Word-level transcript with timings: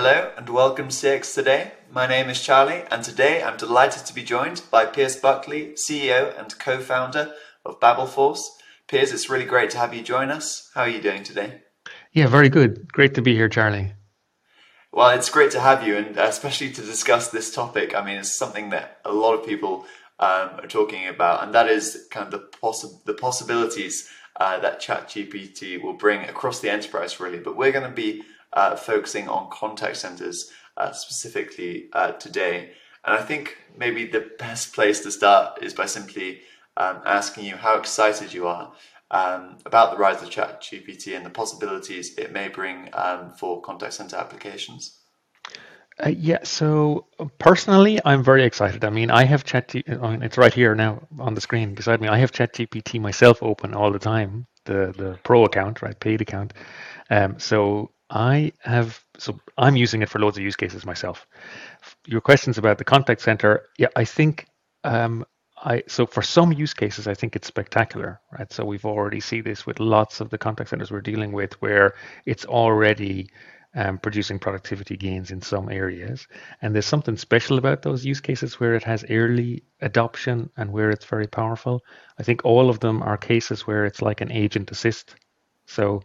Hello 0.00 0.30
and 0.36 0.48
welcome 0.48 0.86
to 0.86 0.94
CX 0.94 1.34
Today. 1.34 1.72
My 1.90 2.06
name 2.06 2.30
is 2.30 2.40
Charlie, 2.40 2.84
and 2.88 3.02
today 3.02 3.42
I'm 3.42 3.56
delighted 3.56 4.06
to 4.06 4.14
be 4.14 4.22
joined 4.22 4.62
by 4.70 4.86
Pierce 4.86 5.16
Buckley, 5.16 5.72
CEO 5.74 6.38
and 6.38 6.56
co 6.56 6.78
founder 6.78 7.32
of 7.66 7.80
Babelforce. 7.80 8.42
Pierce, 8.86 9.10
it's 9.10 9.28
really 9.28 9.44
great 9.44 9.70
to 9.70 9.78
have 9.78 9.92
you 9.92 10.02
join 10.02 10.30
us. 10.30 10.70
How 10.72 10.82
are 10.82 10.88
you 10.88 11.02
doing 11.02 11.24
today? 11.24 11.62
Yeah, 12.12 12.28
very 12.28 12.48
good. 12.48 12.92
Great 12.92 13.14
to 13.14 13.22
be 13.22 13.34
here, 13.34 13.48
Charlie. 13.48 13.94
Well, 14.92 15.10
it's 15.10 15.30
great 15.30 15.50
to 15.50 15.60
have 15.60 15.84
you, 15.84 15.96
and 15.96 16.16
especially 16.16 16.70
to 16.74 16.80
discuss 16.80 17.32
this 17.32 17.52
topic. 17.52 17.92
I 17.92 18.04
mean, 18.04 18.18
it's 18.18 18.38
something 18.38 18.70
that 18.70 18.98
a 19.04 19.12
lot 19.12 19.34
of 19.34 19.44
people 19.44 19.84
um, 20.20 20.50
are 20.62 20.68
talking 20.68 21.08
about, 21.08 21.42
and 21.42 21.52
that 21.56 21.66
is 21.66 22.06
kind 22.12 22.24
of 22.24 22.30
the, 22.30 22.46
possi- 22.62 23.04
the 23.04 23.14
possibilities 23.14 24.08
uh, 24.36 24.60
that 24.60 24.80
ChatGPT 24.80 25.82
will 25.82 25.94
bring 25.94 26.20
across 26.20 26.60
the 26.60 26.70
enterprise, 26.70 27.18
really. 27.18 27.40
But 27.40 27.56
we're 27.56 27.72
going 27.72 27.90
to 27.90 27.96
be 27.96 28.22
uh, 28.52 28.76
focusing 28.76 29.28
on 29.28 29.50
contact 29.50 29.96
centers 29.96 30.50
uh, 30.76 30.92
specifically 30.92 31.88
uh, 31.92 32.12
today. 32.12 32.70
And 33.04 33.16
I 33.16 33.22
think 33.22 33.56
maybe 33.76 34.06
the 34.06 34.30
best 34.38 34.74
place 34.74 35.00
to 35.00 35.10
start 35.10 35.62
is 35.62 35.74
by 35.74 35.86
simply 35.86 36.40
um, 36.76 37.00
asking 37.04 37.44
you 37.44 37.56
how 37.56 37.78
excited 37.78 38.32
you 38.32 38.46
are 38.46 38.72
um, 39.10 39.58
about 39.64 39.92
the 39.92 39.98
rise 39.98 40.22
of 40.22 40.30
ChatGPT 40.30 41.16
and 41.16 41.24
the 41.24 41.30
possibilities 41.30 42.16
it 42.18 42.32
may 42.32 42.48
bring 42.48 42.88
um, 42.92 43.32
for 43.32 43.60
contact 43.62 43.94
center 43.94 44.16
applications. 44.16 44.98
Uh, 46.04 46.10
yeah, 46.10 46.38
so 46.44 47.06
personally, 47.38 47.98
I'm 48.04 48.22
very 48.22 48.44
excited. 48.44 48.84
I 48.84 48.90
mean, 48.90 49.10
I 49.10 49.24
have 49.24 49.42
Chat. 49.42 49.74
I 49.74 50.10
mean, 50.10 50.22
it's 50.22 50.38
right 50.38 50.54
here 50.54 50.76
now 50.76 51.02
on 51.18 51.34
the 51.34 51.40
screen 51.40 51.74
beside 51.74 52.00
me. 52.00 52.06
I 52.06 52.18
have 52.18 52.30
ChatGPT 52.30 53.00
myself 53.00 53.42
open 53.42 53.74
all 53.74 53.90
the 53.90 53.98
time, 53.98 54.46
the 54.64 54.94
the 54.96 55.18
pro 55.24 55.44
account, 55.44 55.82
right, 55.82 55.98
paid 55.98 56.20
account. 56.20 56.52
Um, 57.10 57.40
so 57.40 57.90
I 58.10 58.52
have 58.60 59.04
so 59.18 59.38
I'm 59.58 59.76
using 59.76 60.02
it 60.02 60.08
for 60.08 60.18
loads 60.18 60.38
of 60.38 60.44
use 60.44 60.56
cases 60.56 60.86
myself. 60.86 61.26
Your 62.06 62.20
questions 62.20 62.58
about 62.58 62.78
the 62.78 62.84
contact 62.84 63.20
center, 63.20 63.64
yeah, 63.78 63.88
I 63.96 64.04
think 64.04 64.46
um, 64.84 65.24
I 65.62 65.82
so 65.88 66.06
for 66.06 66.22
some 66.22 66.52
use 66.52 66.72
cases 66.74 67.06
I 67.06 67.14
think 67.14 67.36
it's 67.36 67.48
spectacular, 67.48 68.20
right? 68.38 68.50
So 68.52 68.64
we've 68.64 68.86
already 68.86 69.20
see 69.20 69.40
this 69.42 69.66
with 69.66 69.80
lots 69.80 70.20
of 70.20 70.30
the 70.30 70.38
contact 70.38 70.70
centers 70.70 70.90
we're 70.90 71.02
dealing 71.02 71.32
with, 71.32 71.60
where 71.60 71.94
it's 72.24 72.46
already 72.46 73.28
um, 73.74 73.98
producing 73.98 74.38
productivity 74.38 74.96
gains 74.96 75.30
in 75.30 75.42
some 75.42 75.68
areas, 75.68 76.26
and 76.62 76.74
there's 76.74 76.86
something 76.86 77.16
special 77.18 77.58
about 77.58 77.82
those 77.82 78.06
use 78.06 78.20
cases 78.20 78.58
where 78.58 78.74
it 78.74 78.84
has 78.84 79.04
early 79.10 79.64
adoption 79.82 80.48
and 80.56 80.72
where 80.72 80.90
it's 80.90 81.04
very 81.04 81.26
powerful. 81.26 81.82
I 82.18 82.22
think 82.22 82.44
all 82.46 82.70
of 82.70 82.80
them 82.80 83.02
are 83.02 83.18
cases 83.18 83.66
where 83.66 83.84
it's 83.84 84.00
like 84.00 84.22
an 84.22 84.32
agent 84.32 84.70
assist. 84.70 85.16
So 85.66 86.02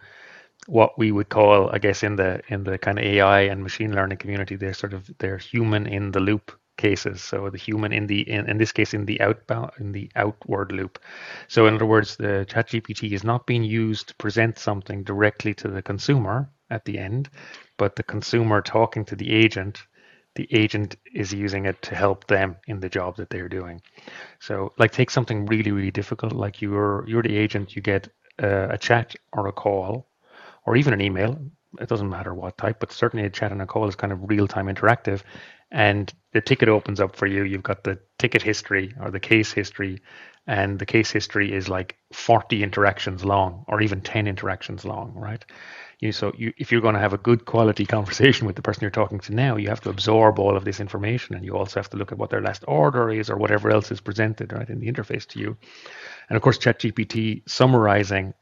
what 0.67 0.97
we 0.97 1.11
would 1.11 1.29
call, 1.29 1.69
I 1.71 1.77
guess, 1.79 2.03
in 2.03 2.15
the 2.15 2.41
in 2.47 2.63
the 2.63 2.77
kind 2.77 2.99
of 2.99 3.05
AI 3.05 3.41
and 3.41 3.63
machine 3.63 3.93
learning 3.93 4.17
community, 4.17 4.55
they're 4.55 4.73
sort 4.73 4.93
of 4.93 5.09
they're 5.19 5.37
human 5.37 5.87
in 5.87 6.11
the 6.11 6.19
loop 6.19 6.51
cases. 6.77 7.21
So 7.21 7.49
the 7.49 7.57
human 7.57 7.93
in 7.93 8.07
the 8.07 8.21
in, 8.29 8.49
in 8.49 8.57
this 8.57 8.71
case 8.71 8.93
in 8.93 9.05
the 9.05 9.21
outbound 9.21 9.71
in 9.79 9.91
the 9.91 10.09
outward 10.15 10.71
loop. 10.71 10.99
So 11.47 11.67
in 11.67 11.75
other 11.75 11.85
words, 11.85 12.15
the 12.17 12.45
ChatGPT 12.49 13.11
is 13.11 13.23
not 13.23 13.45
being 13.45 13.63
used 13.63 14.09
to 14.09 14.15
present 14.15 14.57
something 14.57 15.03
directly 15.03 15.53
to 15.55 15.67
the 15.67 15.81
consumer 15.81 16.49
at 16.69 16.85
the 16.85 16.97
end, 16.97 17.29
but 17.77 17.95
the 17.95 18.03
consumer 18.03 18.61
talking 18.61 19.05
to 19.05 19.15
the 19.15 19.31
agent. 19.33 19.83
The 20.35 20.47
agent 20.51 20.95
is 21.13 21.31
using 21.31 21.65
it 21.65 21.79
to 21.83 21.95
help 21.95 22.25
them 22.25 22.55
in 22.67 22.79
the 22.79 22.89
job 22.89 23.17
that 23.17 23.29
they're 23.29 23.47
doing. 23.49 23.83
So, 24.39 24.73
like, 24.79 24.91
take 24.91 25.11
something 25.11 25.45
really, 25.45 25.71
really 25.71 25.91
difficult, 25.91 26.33
like 26.33 26.59
you're 26.59 27.05
you're 27.07 27.21
the 27.21 27.37
agent, 27.37 27.75
you 27.75 27.83
get 27.83 28.09
a, 28.39 28.69
a 28.71 28.77
chat 28.79 29.15
or 29.33 29.47
a 29.47 29.51
call 29.51 30.07
or 30.65 30.75
even 30.75 30.93
an 30.93 31.01
email. 31.01 31.37
It 31.79 31.89
doesn't 31.89 32.09
matter 32.09 32.33
what 32.33 32.57
type, 32.57 32.79
but 32.79 32.91
certainly 32.91 33.25
a 33.25 33.29
chat 33.29 33.51
and 33.51 33.61
a 33.61 33.65
call 33.65 33.87
is 33.87 33.95
kind 33.95 34.13
of 34.13 34.29
real 34.29 34.47
time 34.47 34.67
interactive. 34.67 35.23
And 35.71 36.13
the 36.33 36.41
ticket 36.41 36.69
opens 36.69 36.99
up 36.99 37.15
for 37.15 37.25
you. 37.25 37.43
You've 37.43 37.63
got 37.63 37.83
the 37.83 37.99
ticket 38.19 38.43
history 38.43 38.93
or 39.01 39.09
the 39.09 39.19
case 39.19 39.51
history, 39.51 40.01
and 40.45 40.77
the 40.77 40.85
case 40.85 41.09
history 41.09 41.51
is 41.51 41.67
like 41.67 41.97
40 42.11 42.61
interactions 42.61 43.25
long 43.25 43.65
or 43.67 43.81
even 43.81 44.01
10 44.01 44.27
interactions 44.27 44.85
long, 44.85 45.13
right? 45.15 45.43
You, 45.99 46.11
so 46.11 46.31
you, 46.37 46.53
if 46.57 46.71
you're 46.71 46.81
going 46.81 46.93
to 46.95 46.99
have 46.99 47.13
a 47.13 47.17
good 47.17 47.45
quality 47.45 47.85
conversation 47.97 48.45
with 48.45 48.55
the 48.55 48.61
person 48.61 48.81
you're 48.81 48.91
talking 48.91 49.19
to 49.21 49.33
now, 49.33 49.55
you 49.55 49.69
have 49.69 49.81
to 49.81 49.89
absorb 49.89 50.37
all 50.37 50.55
of 50.55 50.65
this 50.65 50.79
information, 50.79 51.35
and 51.35 51.43
you 51.43 51.57
also 51.57 51.79
have 51.79 51.89
to 51.91 51.97
look 51.97 52.11
at 52.11 52.19
what 52.19 52.29
their 52.29 52.41
last 52.41 52.63
order 52.67 53.09
is 53.09 53.29
or 53.29 53.37
whatever 53.37 53.71
else 53.71 53.91
is 53.91 54.01
presented 54.01 54.53
right 54.53 54.69
in 54.69 54.79
the 54.79 54.91
interface 54.91 55.25
to 55.29 55.39
you. 55.39 55.57
And 56.29 56.35
of 56.35 56.41
course, 56.43 56.57
ChatGPT 56.59 57.49
summarizing 57.49 58.33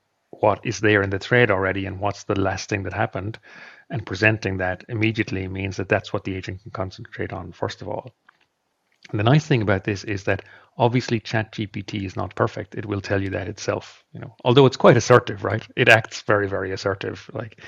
what 0.42 0.60
is 0.66 0.82
there 0.82 1.04
in 1.04 1.12
the 1.12 1.20
thread 1.20 1.52
already 1.52 1.88
and 1.88 2.00
what's 2.00 2.26
the 2.26 2.40
last 2.40 2.70
thing 2.70 2.84
that 2.84 2.94
happened 2.94 3.40
and 3.92 4.06
presenting 4.06 4.58
that 4.58 4.86
immediately 4.90 5.48
means 5.48 5.78
that 5.78 5.90
that's 5.90 6.14
what 6.14 6.26
the 6.26 6.36
agent 6.36 6.62
can 6.64 6.72
concentrate 6.72 7.34
on 7.34 7.52
first 7.54 7.82
of 7.82 7.90
all 7.90 8.12
and 9.12 9.20
the 9.20 9.24
nice 9.24 9.46
thing 9.46 9.62
about 9.64 9.86
this 9.86 10.04
is 10.06 10.26
that 10.26 10.44
obviously 10.78 11.20
ChatGPT 11.20 12.06
is 12.06 12.16
not 12.16 12.36
perfect. 12.36 12.76
It 12.76 12.86
will 12.86 13.02
tell 13.02 13.22
you 13.22 13.32
that 13.32 13.50
itself, 13.50 14.06
you 14.14 14.20
know. 14.22 14.36
Although 14.46 14.68
it's 14.68 14.78
quite 14.78 14.98
assertive, 14.98 15.44
right? 15.44 15.66
It 15.78 15.90
acts 15.90 16.22
very, 16.24 16.48
very 16.48 16.72
assertive, 16.72 17.30
like, 17.34 17.62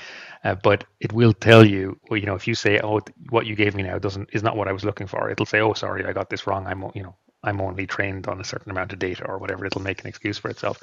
uh, 0.44 0.56
but 0.56 0.84
it 1.00 1.12
will 1.12 1.34
tell 1.34 1.66
you, 1.66 1.98
you 2.10 2.26
know, 2.26 2.36
if 2.36 2.48
you 2.48 2.54
say, 2.56 2.80
"Oh, 2.80 3.00
what 3.30 3.46
you 3.46 3.56
gave 3.56 3.74
me 3.76 3.84
now 3.84 3.98
doesn't 3.98 4.30
is 4.32 4.42
not 4.42 4.56
what 4.56 4.68
I 4.68 4.72
was 4.72 4.84
looking 4.84 5.08
for," 5.08 5.30
it'll 5.30 5.46
say, 5.46 5.60
"Oh, 5.60 5.74
sorry, 5.74 6.06
I 6.06 6.12
got 6.12 6.30
this 6.30 6.46
wrong. 6.46 6.66
I'm, 6.66 6.84
you 6.94 7.02
know, 7.04 7.16
I'm 7.44 7.60
only 7.60 7.86
trained 7.86 8.28
on 8.28 8.40
a 8.40 8.44
certain 8.44 8.70
amount 8.72 8.92
of 8.94 9.00
data 9.00 9.24
or 9.26 9.38
whatever." 9.38 9.66
It'll 9.66 9.82
make 9.82 10.00
an 10.02 10.08
excuse 10.08 10.38
for 10.38 10.50
itself 10.50 10.80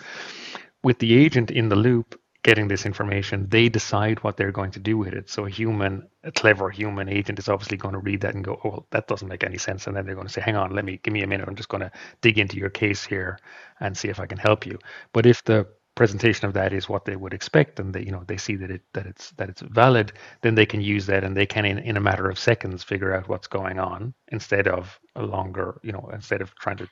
with 0.84 1.00
the 1.00 1.14
agent 1.14 1.52
in 1.52 1.70
the 1.70 1.76
loop 1.76 2.20
getting 2.44 2.68
this 2.68 2.86
information, 2.86 3.48
they 3.50 3.70
decide 3.70 4.24
what 4.24 4.36
they're 4.36 4.52
going 4.52 4.72
to 4.72 4.80
do 4.80 4.98
with 4.98 5.14
it. 5.14 5.30
So 5.30 5.46
a 5.46 5.50
human, 5.50 6.08
a 6.24 6.32
clever 6.32 6.70
human 6.72 7.08
agent 7.08 7.38
is 7.38 7.48
obviously 7.48 7.78
going 7.78 7.94
to 7.94 8.00
read 8.00 8.22
that 8.22 8.34
and 8.34 8.44
go, 8.44 8.60
oh, 8.64 8.70
well, 8.70 8.88
that 8.92 9.08
doesn't 9.08 9.28
make 9.28 9.44
any 9.44 9.60
sense. 9.60 9.86
And 9.86 9.96
then 9.96 10.06
they're 10.06 10.16
going 10.16 10.28
to 10.28 10.34
say, 10.34 10.42
hang 10.42 10.56
on, 10.56 10.72
let 10.74 10.84
me, 10.84 11.00
give 11.04 11.14
me 11.14 11.22
a 11.22 11.28
minute. 11.28 11.48
I'm 11.48 11.56
just 11.56 11.70
going 11.70 11.82
to 11.82 11.92
dig 12.22 12.40
into 12.40 12.58
your 12.58 12.70
case 12.72 13.04
here 13.04 13.38
and 13.80 13.96
see 13.96 14.08
if 14.08 14.20
I 14.20 14.26
can 14.26 14.40
help 14.40 14.66
you. 14.66 14.80
But 15.14 15.28
if 15.28 15.44
the 15.44 15.68
presentation 15.94 16.48
of 16.48 16.54
that 16.54 16.74
is 16.74 16.90
what 16.90 17.06
they 17.06 17.16
would 17.16 17.34
expect 17.34 17.80
and 17.80 17.94
they, 17.94 18.02
you 18.04 18.12
know, 18.12 18.24
they 18.26 18.38
see 18.38 18.56
that 18.56 18.72
it, 18.72 18.82
that 18.94 19.06
it's, 19.06 19.32
that 19.32 19.50
it's 19.50 19.62
valid, 19.62 20.14
then 20.42 20.56
they 20.56 20.66
can 20.66 20.82
use 20.82 21.06
that 21.06 21.24
and 21.24 21.38
they 21.38 21.46
can, 21.46 21.66
in, 21.66 21.78
in 21.80 21.98
a 21.98 22.02
matter 22.02 22.28
of 22.28 22.40
seconds, 22.40 22.84
figure 22.84 23.14
out 23.14 23.30
what's 23.30 23.48
going 23.48 23.78
on 23.78 24.16
instead 24.30 24.68
of 24.68 25.00
a 25.16 25.22
longer, 25.22 25.80
you 25.84 25.92
know, 25.92 26.10
instead 26.12 26.42
of 26.42 26.56
trying 26.56 26.78
to 26.78 26.88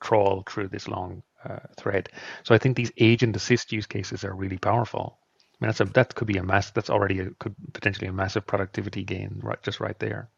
crawl 0.00 0.44
through 0.48 0.68
this 0.68 0.88
long 0.88 1.22
uh, 1.44 1.58
thread. 1.76 2.08
So 2.42 2.54
I 2.54 2.58
think 2.58 2.76
these 2.76 2.92
agent 2.98 3.36
assist 3.36 3.72
use 3.72 3.86
cases 3.86 4.24
are 4.24 4.34
really 4.34 4.58
powerful. 4.58 5.18
I 5.60 5.64
mean, 5.64 5.68
that's 5.68 5.80
a 5.80 5.84
that 5.86 6.14
could 6.14 6.28
be 6.28 6.38
a 6.38 6.42
mass. 6.42 6.70
That's 6.70 6.90
already 6.90 7.20
a, 7.20 7.30
could 7.38 7.54
potentially 7.72 8.06
a 8.06 8.12
massive 8.12 8.46
productivity 8.46 9.04
gain, 9.04 9.40
right? 9.42 9.62
Just 9.62 9.80
right 9.80 9.98
there. 9.98 10.30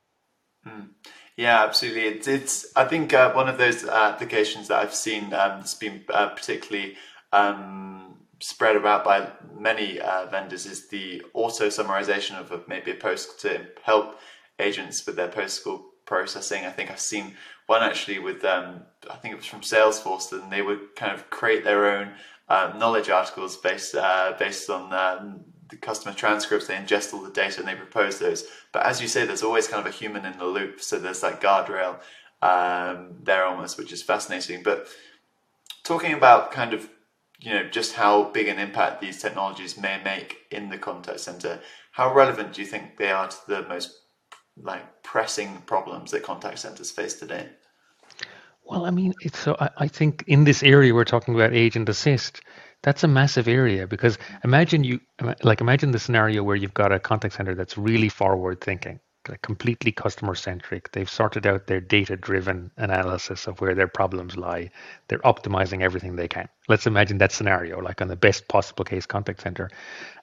Mm. 0.67 0.89
Yeah, 1.37 1.63
absolutely. 1.63 2.03
It's, 2.03 2.29
it's 2.29 2.67
I 2.77 2.85
think 2.85 3.13
uh, 3.13 3.33
one 3.33 3.49
of 3.49 3.59
those 3.59 3.85
applications 3.85 4.69
that 4.69 4.79
I've 4.79 4.95
seen 4.95 5.25
um, 5.25 5.61
that's 5.61 5.75
been 5.75 6.05
uh, 6.09 6.29
particularly 6.29 6.97
um, 7.33 8.17
spread 8.41 8.77
about 8.77 9.05
by 9.05 9.31
many 9.59 10.01
uh, 10.01 10.27
vendors 10.27 10.67
is 10.67 10.89
the 10.89 11.23
auto 11.35 11.69
summarization 11.69 12.39
of 12.39 12.51
a, 12.53 12.63
maybe 12.67 12.91
a 12.91 12.95
post 12.95 13.41
to 13.41 13.67
help 13.83 14.19
agents 14.59 15.05
with 15.07 15.17
their 15.17 15.29
post 15.29 15.65
call 15.65 15.90
processing. 16.11 16.67
I 16.67 16.71
think 16.71 16.91
I've 16.91 17.01
seen 17.01 17.37
one 17.67 17.83
actually 17.85 18.19
with 18.19 18.45
um, 18.45 18.83
I 19.09 19.15
think 19.15 19.33
it 19.33 19.37
was 19.37 19.47
from 19.47 19.61
Salesforce, 19.61 20.33
and 20.33 20.53
they 20.53 20.61
would 20.61 20.97
kind 20.97 21.13
of 21.13 21.31
create 21.31 21.63
their 21.63 21.87
own 21.97 22.09
um, 22.49 22.79
knowledge 22.81 23.09
articles 23.09 23.57
based 23.57 23.95
uh, 23.95 24.35
based 24.37 24.69
on 24.69 24.93
um, 24.93 25.41
the 25.71 25.77
customer 25.77 26.13
transcripts. 26.13 26.67
They 26.67 26.75
ingest 26.75 27.15
all 27.15 27.23
the 27.23 27.31
data 27.31 27.61
and 27.61 27.69
they 27.69 27.77
propose 27.77 28.19
those. 28.19 28.45
But 28.73 28.87
as 28.87 29.01
you 29.01 29.07
say, 29.07 29.25
there's 29.25 29.45
always 29.45 29.69
kind 29.69 29.87
of 29.87 29.93
a 29.93 29.97
human 29.97 30.25
in 30.27 30.37
the 30.37 30.47
loop, 30.47 30.81
so 30.81 30.99
there's 30.99 31.21
that 31.21 31.41
guardrail 31.41 32.01
um, 32.43 33.15
there 33.23 33.45
almost, 33.47 33.79
which 33.79 33.93
is 33.93 34.03
fascinating. 34.03 34.65
But 34.65 34.89
talking 35.85 36.13
about 36.13 36.51
kind 36.51 36.75
of 36.75 36.91
you 37.39 37.53
know 37.55 37.69
just 37.69 37.95
how 37.95 38.15
big 38.37 38.49
an 38.49 38.59
impact 38.59 39.01
these 39.01 39.23
technologies 39.23 39.79
may 39.79 40.03
make 40.03 40.39
in 40.51 40.71
the 40.71 40.79
contact 40.89 41.21
center, 41.21 41.61
how 41.93 42.13
relevant 42.13 42.55
do 42.55 42.63
you 42.63 42.67
think 42.67 42.97
they 42.97 43.13
are 43.13 43.29
to 43.29 43.37
the 43.47 43.63
most 43.69 44.01
like 44.57 45.03
pressing 45.03 45.63
problems 45.67 46.11
that 46.11 46.23
contact 46.23 46.59
centers 46.59 46.91
face 46.91 47.15
today? 47.15 47.49
Well, 48.65 48.87
I 48.87 48.91
mean, 48.91 49.15
it's 49.21 49.39
so 49.39 49.57
I, 49.59 49.71
I 49.79 49.89
think 49.89 50.25
in 50.27 50.45
this 50.45 50.63
area 50.63 50.95
we're 50.95 51.05
talking 51.05 51.35
about 51.35 51.53
agent 51.53 51.89
assist. 51.89 52.41
That's 52.83 53.05
a 53.05 53.09
massive 53.09 53.47
area 53.47 53.87
because 53.87 54.17
imagine 54.43 54.85
you 54.85 55.01
like 55.43 55.61
imagine 55.61 55.91
the 55.91 55.99
scenario 55.99 56.43
where 56.43 56.57
you've 56.57 56.75
got 56.75 56.93
a 56.93 56.99
contact 56.99 57.35
center 57.35 57.55
that's 57.55 57.77
really 57.77 58.09
forward 58.09 58.61
thinking 58.61 59.01
completely 59.43 59.93
customer 59.93 60.35
centric. 60.35 60.93
They've 60.93 61.09
sorted 61.09 61.47
out 61.47 61.67
their 61.67 61.81
data 61.81 62.17
driven 62.17 62.71
analysis 62.77 63.47
of 63.47 63.61
where 63.61 63.75
their 63.75 63.89
problems 63.89 64.37
lie. 64.37 64.71
They're 65.09 65.19
optimizing 65.21 65.83
everything 65.83 66.17
they 66.17 66.29
can. 66.29 66.49
Let's 66.69 66.87
imagine 66.87 67.19
that 67.19 67.33
scenario, 67.33 67.81
like 67.81 68.01
on 68.01 68.09
the 68.09 68.17
best 68.17 68.49
possible 68.49 68.85
case 68.85 69.07
contact 69.07 69.43
center. 69.43 69.71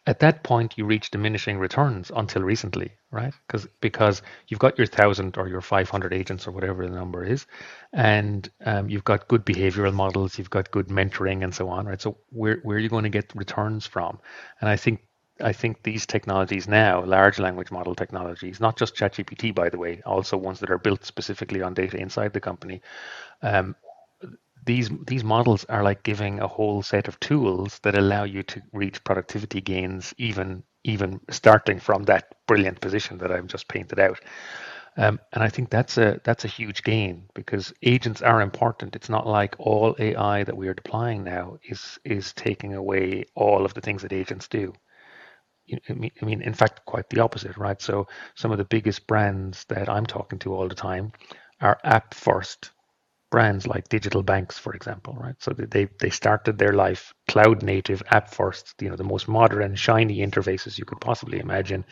At 0.05 0.19
that 0.19 0.43
point, 0.43 0.77
you 0.77 0.85
reach 0.85 1.11
diminishing 1.11 1.59
returns 1.59 2.11
until 2.15 2.41
recently, 2.41 2.91
right? 3.11 3.33
Because 3.45 3.67
because 3.81 4.21
you've 4.47 4.59
got 4.59 4.77
your 4.77 4.87
thousand 4.87 5.37
or 5.37 5.49
your 5.49 5.61
500 5.61 6.13
agents 6.13 6.47
or 6.47 6.51
whatever 6.51 6.87
the 6.87 6.95
number 6.95 7.25
is, 7.25 7.45
and 7.91 8.49
um, 8.65 8.89
you've 8.89 9.03
got 9.03 9.27
good 9.27 9.45
behavioral 9.45 9.93
models, 9.93 10.37
you've 10.37 10.49
got 10.49 10.71
good 10.71 10.87
mentoring 10.87 11.43
and 11.43 11.53
so 11.53 11.67
on, 11.69 11.85
right? 11.85 12.01
So 12.01 12.17
where 12.29 12.59
where 12.63 12.77
are 12.77 12.79
you 12.79 12.89
going 12.89 13.03
to 13.03 13.09
get 13.09 13.35
returns 13.35 13.85
from? 13.85 14.19
And 14.61 14.69
I 14.69 14.77
think 14.77 15.01
I 15.41 15.53
think 15.53 15.83
these 15.83 16.05
technologies 16.05 16.67
now, 16.67 17.03
large 17.03 17.39
language 17.39 17.71
model 17.71 17.95
technologies, 17.95 18.59
not 18.59 18.77
just 18.77 18.95
ChatGPT, 18.95 19.53
by 19.53 19.69
the 19.69 19.77
way, 19.77 20.01
also 20.05 20.37
ones 20.37 20.59
that 20.61 20.71
are 20.71 20.77
built 20.79 21.05
specifically 21.05 21.61
on 21.61 21.73
data 21.73 21.97
inside 21.97 22.33
the 22.33 22.39
company, 22.41 22.81
um, 23.41 23.75
these 24.65 24.89
these 25.07 25.23
models 25.23 25.65
are 25.65 25.83
like 25.83 26.03
giving 26.03 26.39
a 26.39 26.47
whole 26.47 26.81
set 26.83 27.07
of 27.07 27.19
tools 27.19 27.79
that 27.83 27.95
allow 27.97 28.23
you 28.23 28.43
to 28.43 28.61
reach 28.73 29.03
productivity 29.03 29.61
gains 29.61 30.13
even 30.17 30.63
even 30.83 31.19
starting 31.29 31.79
from 31.79 32.03
that 32.03 32.35
brilliant 32.47 32.79
position 32.81 33.17
that 33.19 33.31
I've 33.31 33.47
just 33.47 33.67
painted 33.67 33.99
out. 33.99 34.19
Um, 34.97 35.19
and 35.33 35.43
I 35.43 35.49
think 35.49 35.69
that's 35.69 35.97
a 35.97 36.19
that's 36.23 36.45
a 36.45 36.49
huge 36.49 36.83
gain 36.83 37.29
because 37.35 37.73
agents 37.83 38.21
are 38.21 38.41
important. 38.41 38.95
It's 38.95 39.09
not 39.09 39.27
like 39.27 39.55
all 39.59 39.95
AI 39.99 40.43
that 40.43 40.57
we 40.57 40.67
are 40.67 40.73
deploying 40.73 41.23
now 41.23 41.57
is 41.63 41.99
is 42.05 42.33
taking 42.33 42.73
away 42.75 43.25
all 43.35 43.65
of 43.65 43.73
the 43.73 43.81
things 43.81 44.01
that 44.03 44.13
agents 44.13 44.47
do. 44.47 44.73
I 45.89 46.25
mean, 46.25 46.41
in 46.41 46.53
fact, 46.53 46.85
quite 46.85 47.09
the 47.09 47.19
opposite, 47.19 47.57
right? 47.57 47.81
So 47.81 48.07
some 48.35 48.51
of 48.51 48.57
the 48.57 48.65
biggest 48.65 49.07
brands 49.07 49.65
that 49.69 49.89
I'm 49.89 50.05
talking 50.05 50.39
to 50.39 50.53
all 50.53 50.67
the 50.67 50.75
time 50.75 51.11
are 51.61 51.77
app 51.83 52.13
first 52.13 52.71
brands 53.31 53.67
like 53.67 53.89
digital 53.89 54.23
banks, 54.23 54.57
for 54.59 54.73
example, 54.73 55.13
right? 55.19 55.35
So 55.39 55.51
they 55.53 55.89
they 55.99 56.09
started 56.09 56.57
their 56.57 56.73
life 56.73 57.13
cloud 57.27 57.63
native, 57.63 58.03
app 58.11 58.29
first, 58.33 58.75
you 58.81 58.89
know, 58.89 58.95
the 58.95 59.03
most 59.03 59.27
modern, 59.27 59.63
and 59.63 59.79
shiny 59.79 60.19
interfaces 60.19 60.77
you 60.77 60.85
could 60.85 61.01
possibly 61.01 61.39
imagine. 61.39 61.85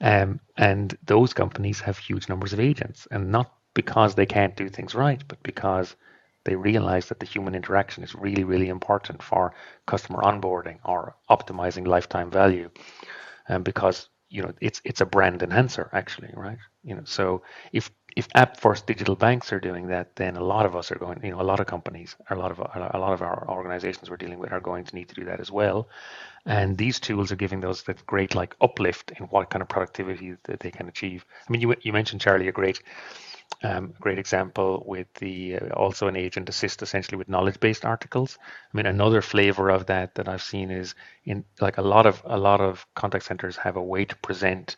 Um, 0.00 0.40
and 0.56 0.96
those 1.04 1.32
companies 1.34 1.80
have 1.80 1.98
huge 1.98 2.28
numbers 2.28 2.52
of 2.52 2.60
agents, 2.60 3.06
and 3.10 3.30
not 3.30 3.52
because 3.74 4.14
they 4.14 4.26
can't 4.26 4.56
do 4.56 4.68
things 4.68 4.94
right, 4.94 5.22
but 5.28 5.42
because 5.42 5.96
they 6.48 6.56
realize 6.56 7.06
that 7.08 7.20
the 7.20 7.26
human 7.26 7.54
interaction 7.54 8.02
is 8.02 8.14
really, 8.14 8.44
really 8.44 8.68
important 8.68 9.22
for 9.22 9.54
customer 9.86 10.20
onboarding 10.22 10.78
or 10.84 11.14
optimizing 11.30 11.86
lifetime 11.86 12.30
value. 12.30 12.70
And 13.48 13.64
because 13.64 14.08
you 14.30 14.42
know 14.42 14.52
it's 14.60 14.80
it's 14.84 15.00
a 15.00 15.06
brand 15.06 15.42
enhancer 15.42 15.88
actually, 15.92 16.30
right? 16.34 16.58
You 16.84 16.94
know, 16.96 17.04
so 17.04 17.42
if 17.72 17.90
if 18.16 18.28
app 18.34 18.58
first 18.58 18.86
digital 18.86 19.14
banks 19.14 19.52
are 19.52 19.60
doing 19.60 19.88
that, 19.88 20.16
then 20.16 20.36
a 20.36 20.44
lot 20.44 20.66
of 20.66 20.74
us 20.74 20.90
are 20.90 20.98
going, 20.98 21.20
you 21.22 21.30
know, 21.32 21.40
a 21.40 21.50
lot 21.50 21.60
of 21.60 21.66
companies, 21.66 22.16
a 22.30 22.34
lot 22.34 22.50
of 22.50 22.58
a 22.58 22.98
lot 22.98 23.12
of 23.12 23.22
our 23.22 23.46
organizations 23.48 24.10
we're 24.10 24.16
dealing 24.24 24.38
with 24.38 24.52
are 24.52 24.60
going 24.60 24.84
to 24.84 24.94
need 24.96 25.08
to 25.10 25.14
do 25.14 25.24
that 25.26 25.40
as 25.40 25.50
well. 25.52 25.88
And 26.46 26.76
these 26.78 26.98
tools 27.00 27.30
are 27.32 27.36
giving 27.36 27.60
those 27.60 27.82
that 27.84 28.04
great 28.06 28.34
like 28.34 28.56
uplift 28.60 29.12
in 29.18 29.26
what 29.26 29.50
kind 29.50 29.62
of 29.62 29.68
productivity 29.68 30.36
that 30.44 30.60
they 30.60 30.70
can 30.70 30.88
achieve. 30.88 31.24
I 31.48 31.52
mean, 31.52 31.60
you 31.60 31.74
you 31.82 31.92
mentioned 31.92 32.20
Charlie 32.22 32.48
a 32.48 32.52
great 32.52 32.82
um, 33.62 33.92
great 34.00 34.18
example 34.18 34.84
with 34.86 35.12
the 35.14 35.56
uh, 35.56 35.68
also 35.74 36.06
an 36.06 36.16
agent 36.16 36.48
assist 36.48 36.82
essentially 36.82 37.16
with 37.16 37.28
knowledge 37.28 37.58
based 37.60 37.84
articles. 37.84 38.38
I 38.42 38.76
mean, 38.76 38.86
another 38.86 39.22
flavor 39.22 39.70
of 39.70 39.86
that 39.86 40.14
that 40.14 40.28
I've 40.28 40.42
seen 40.42 40.70
is 40.70 40.94
in 41.24 41.44
like 41.60 41.78
a 41.78 41.82
lot 41.82 42.06
of 42.06 42.22
a 42.24 42.38
lot 42.38 42.60
of 42.60 42.86
contact 42.94 43.24
centers 43.24 43.56
have 43.56 43.76
a 43.76 43.82
way 43.82 44.04
to 44.04 44.16
present 44.16 44.76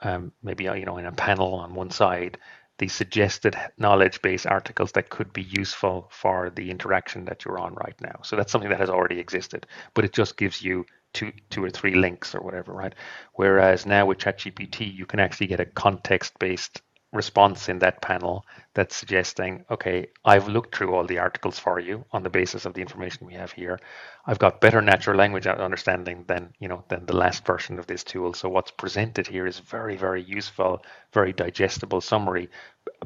um, 0.00 0.32
maybe 0.42 0.68
uh, 0.68 0.74
you 0.74 0.84
know 0.84 0.98
in 0.98 1.06
a 1.06 1.12
panel 1.12 1.54
on 1.54 1.74
one 1.74 1.90
side 1.90 2.38
the 2.78 2.88
suggested 2.88 3.56
knowledge 3.76 4.22
based 4.22 4.46
articles 4.46 4.92
that 4.92 5.10
could 5.10 5.32
be 5.32 5.42
useful 5.42 6.08
for 6.12 6.50
the 6.50 6.70
interaction 6.70 7.24
that 7.24 7.44
you're 7.44 7.58
on 7.58 7.74
right 7.74 8.00
now. 8.00 8.20
So 8.22 8.36
that's 8.36 8.52
something 8.52 8.70
that 8.70 8.78
has 8.78 8.90
already 8.90 9.18
existed, 9.18 9.66
but 9.94 10.04
it 10.04 10.12
just 10.12 10.36
gives 10.36 10.62
you 10.62 10.86
two 11.12 11.32
two 11.50 11.64
or 11.64 11.70
three 11.70 11.94
links 11.94 12.34
or 12.34 12.40
whatever, 12.40 12.72
right? 12.72 12.94
Whereas 13.34 13.86
now 13.86 14.06
with 14.06 14.18
ChatGPT, 14.18 14.94
you 14.94 15.06
can 15.06 15.20
actually 15.20 15.48
get 15.48 15.60
a 15.60 15.66
context 15.66 16.38
based 16.38 16.82
response 17.12 17.68
in 17.68 17.78
that 17.78 18.02
panel 18.02 18.44
that's 18.74 18.94
suggesting, 18.94 19.64
okay, 19.70 20.08
I've 20.24 20.48
looked 20.48 20.74
through 20.74 20.94
all 20.94 21.06
the 21.06 21.18
articles 21.18 21.58
for 21.58 21.80
you 21.80 22.04
on 22.12 22.22
the 22.22 22.30
basis 22.30 22.66
of 22.66 22.74
the 22.74 22.82
information 22.82 23.26
we 23.26 23.34
have 23.34 23.50
here. 23.50 23.80
I've 24.26 24.38
got 24.38 24.60
better 24.60 24.82
natural 24.82 25.16
language 25.16 25.46
understanding 25.46 26.24
than 26.28 26.52
you 26.58 26.68
know 26.68 26.84
than 26.88 27.06
the 27.06 27.16
last 27.16 27.46
version 27.46 27.78
of 27.78 27.86
this 27.86 28.04
tool. 28.04 28.34
So 28.34 28.48
what's 28.50 28.70
presented 28.70 29.26
here 29.26 29.46
is 29.46 29.58
very, 29.58 29.96
very 29.96 30.22
useful, 30.22 30.84
very 31.14 31.32
digestible 31.32 32.02
summary, 32.02 32.50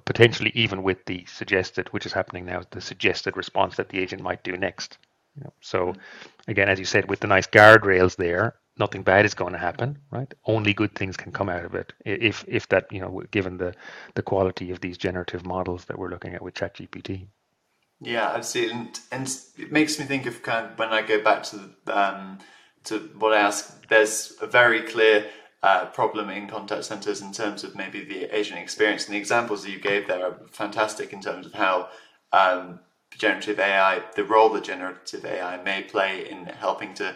potentially 0.04 0.50
even 0.54 0.82
with 0.82 1.04
the 1.06 1.24
suggested, 1.26 1.88
which 1.92 2.06
is 2.06 2.12
happening 2.12 2.44
now, 2.44 2.62
the 2.70 2.80
suggested 2.80 3.36
response 3.36 3.76
that 3.76 3.88
the 3.88 4.00
agent 4.00 4.22
might 4.22 4.42
do 4.42 4.56
next. 4.56 4.98
You 5.36 5.44
know, 5.44 5.52
so 5.60 5.78
mm-hmm. 5.86 6.50
again, 6.50 6.68
as 6.68 6.78
you 6.80 6.84
said, 6.84 7.08
with 7.08 7.20
the 7.20 7.28
nice 7.28 7.46
guardrails 7.46 8.16
there, 8.16 8.56
nothing 8.78 9.02
bad 9.02 9.24
is 9.24 9.34
going 9.34 9.52
to 9.52 9.58
happen, 9.58 9.98
right? 10.10 10.32
Only 10.46 10.72
good 10.72 10.94
things 10.94 11.16
can 11.16 11.32
come 11.32 11.48
out 11.48 11.64
of 11.64 11.74
it 11.74 11.92
if 12.04 12.44
if 12.48 12.68
that 12.68 12.90
you 12.90 13.00
know 13.00 13.22
given 13.30 13.58
the 13.58 13.74
the 14.14 14.22
quality 14.22 14.70
of 14.70 14.80
these 14.80 14.98
generative 14.98 15.44
models 15.44 15.84
that 15.86 15.98
we're 15.98 16.10
looking 16.10 16.34
at 16.34 16.42
with 16.42 16.54
ChatGPT. 16.54 17.26
Yeah, 18.00 18.32
absolutely, 18.34 18.74
and, 18.78 19.00
and 19.12 19.36
it 19.58 19.70
makes 19.70 19.98
me 19.98 20.04
think 20.04 20.26
of 20.26 20.42
kind 20.42 20.72
of 20.72 20.78
when 20.78 20.88
I 20.88 21.02
go 21.02 21.22
back 21.22 21.42
to 21.44 21.70
um, 21.86 22.38
to 22.84 22.98
what 23.18 23.32
I 23.32 23.40
asked. 23.40 23.88
There's 23.88 24.34
a 24.40 24.46
very 24.46 24.82
clear 24.82 25.26
uh, 25.62 25.86
problem 25.86 26.30
in 26.30 26.48
contact 26.48 26.84
centers 26.84 27.20
in 27.20 27.32
terms 27.32 27.62
of 27.62 27.76
maybe 27.76 28.04
the 28.04 28.36
agent 28.36 28.58
experience, 28.58 29.06
and 29.06 29.14
the 29.14 29.18
examples 29.18 29.62
that 29.62 29.70
you 29.70 29.80
gave 29.80 30.08
there 30.08 30.26
are 30.26 30.40
fantastic 30.50 31.12
in 31.12 31.20
terms 31.20 31.46
of 31.46 31.54
how. 31.54 31.88
Um, 32.32 32.80
generative 33.18 33.60
AI, 33.60 34.02
the 34.16 34.24
role 34.24 34.48
that 34.48 34.64
generative 34.64 35.22
AI 35.26 35.62
may 35.62 35.82
play 35.82 36.30
in 36.30 36.46
helping 36.46 36.94
to 36.94 37.14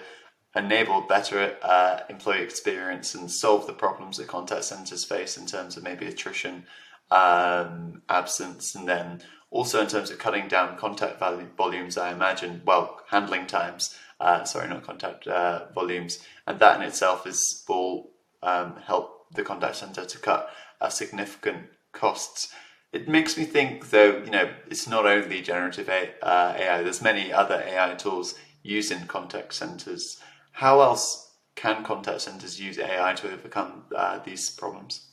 enable 0.56 1.03
better 1.03 1.56
uh, 1.62 2.00
employee 2.08 2.43
experience 2.43 3.14
and 3.14 3.31
solve 3.31 3.67
the 3.67 3.73
problems 3.73 4.17
that 4.17 4.26
contact 4.26 4.64
centers 4.64 5.05
face 5.05 5.37
in 5.37 5.47
terms 5.47 5.76
of 5.76 5.82
maybe 5.82 6.06
attrition, 6.06 6.64
um, 7.11 8.03
absence, 8.08 8.75
and 8.75 8.88
then 8.88 9.20
also 9.50 9.81
in 9.81 9.87
terms 9.87 10.11
of 10.11 10.19
cutting 10.19 10.49
down 10.49 10.76
contact 10.76 11.23
volumes. 11.56 11.99
I 11.99 12.11
imagine, 12.11 12.62
well, 12.64 13.00
handling 13.11 13.47
times. 13.47 13.97
Uh, 14.19 14.44
sorry, 14.44 14.67
not 14.67 14.82
contact 14.82 15.26
uh, 15.26 15.67
volumes, 15.75 16.25
and 16.47 16.59
that 16.59 16.81
in 16.81 16.87
itself 16.87 17.26
is 17.26 17.62
will 17.69 18.11
um, 18.43 18.76
help 18.87 19.26
the 19.35 19.43
contact 19.43 19.76
center 19.76 20.06
to 20.06 20.19
cut 20.19 20.49
significant 20.88 21.67
costs. 21.93 22.49
It 22.93 23.09
makes 23.09 23.37
me 23.37 23.44
think, 23.44 23.91
though, 23.91 24.23
you 24.25 24.31
know, 24.31 24.49
it's 24.70 24.87
not 24.87 25.05
only 25.05 25.43
generative 25.43 25.91
AI. 25.91 26.12
Uh, 26.23 26.82
there's 26.82 27.02
many 27.02 27.31
other 27.31 27.62
AI 27.67 27.94
tools 27.94 28.37
used 28.62 28.91
in 28.91 29.06
contact 29.06 29.52
centers 29.52 30.19
how 30.56 30.81
else 30.81 31.35
can 31.55 31.85
contact 31.85 32.23
centers 32.23 32.58
use 32.58 32.79
AI 32.79 33.12
to 33.12 33.31
overcome 33.31 33.85
uh, 33.94 34.19
these 34.25 34.49
problems? 34.49 35.06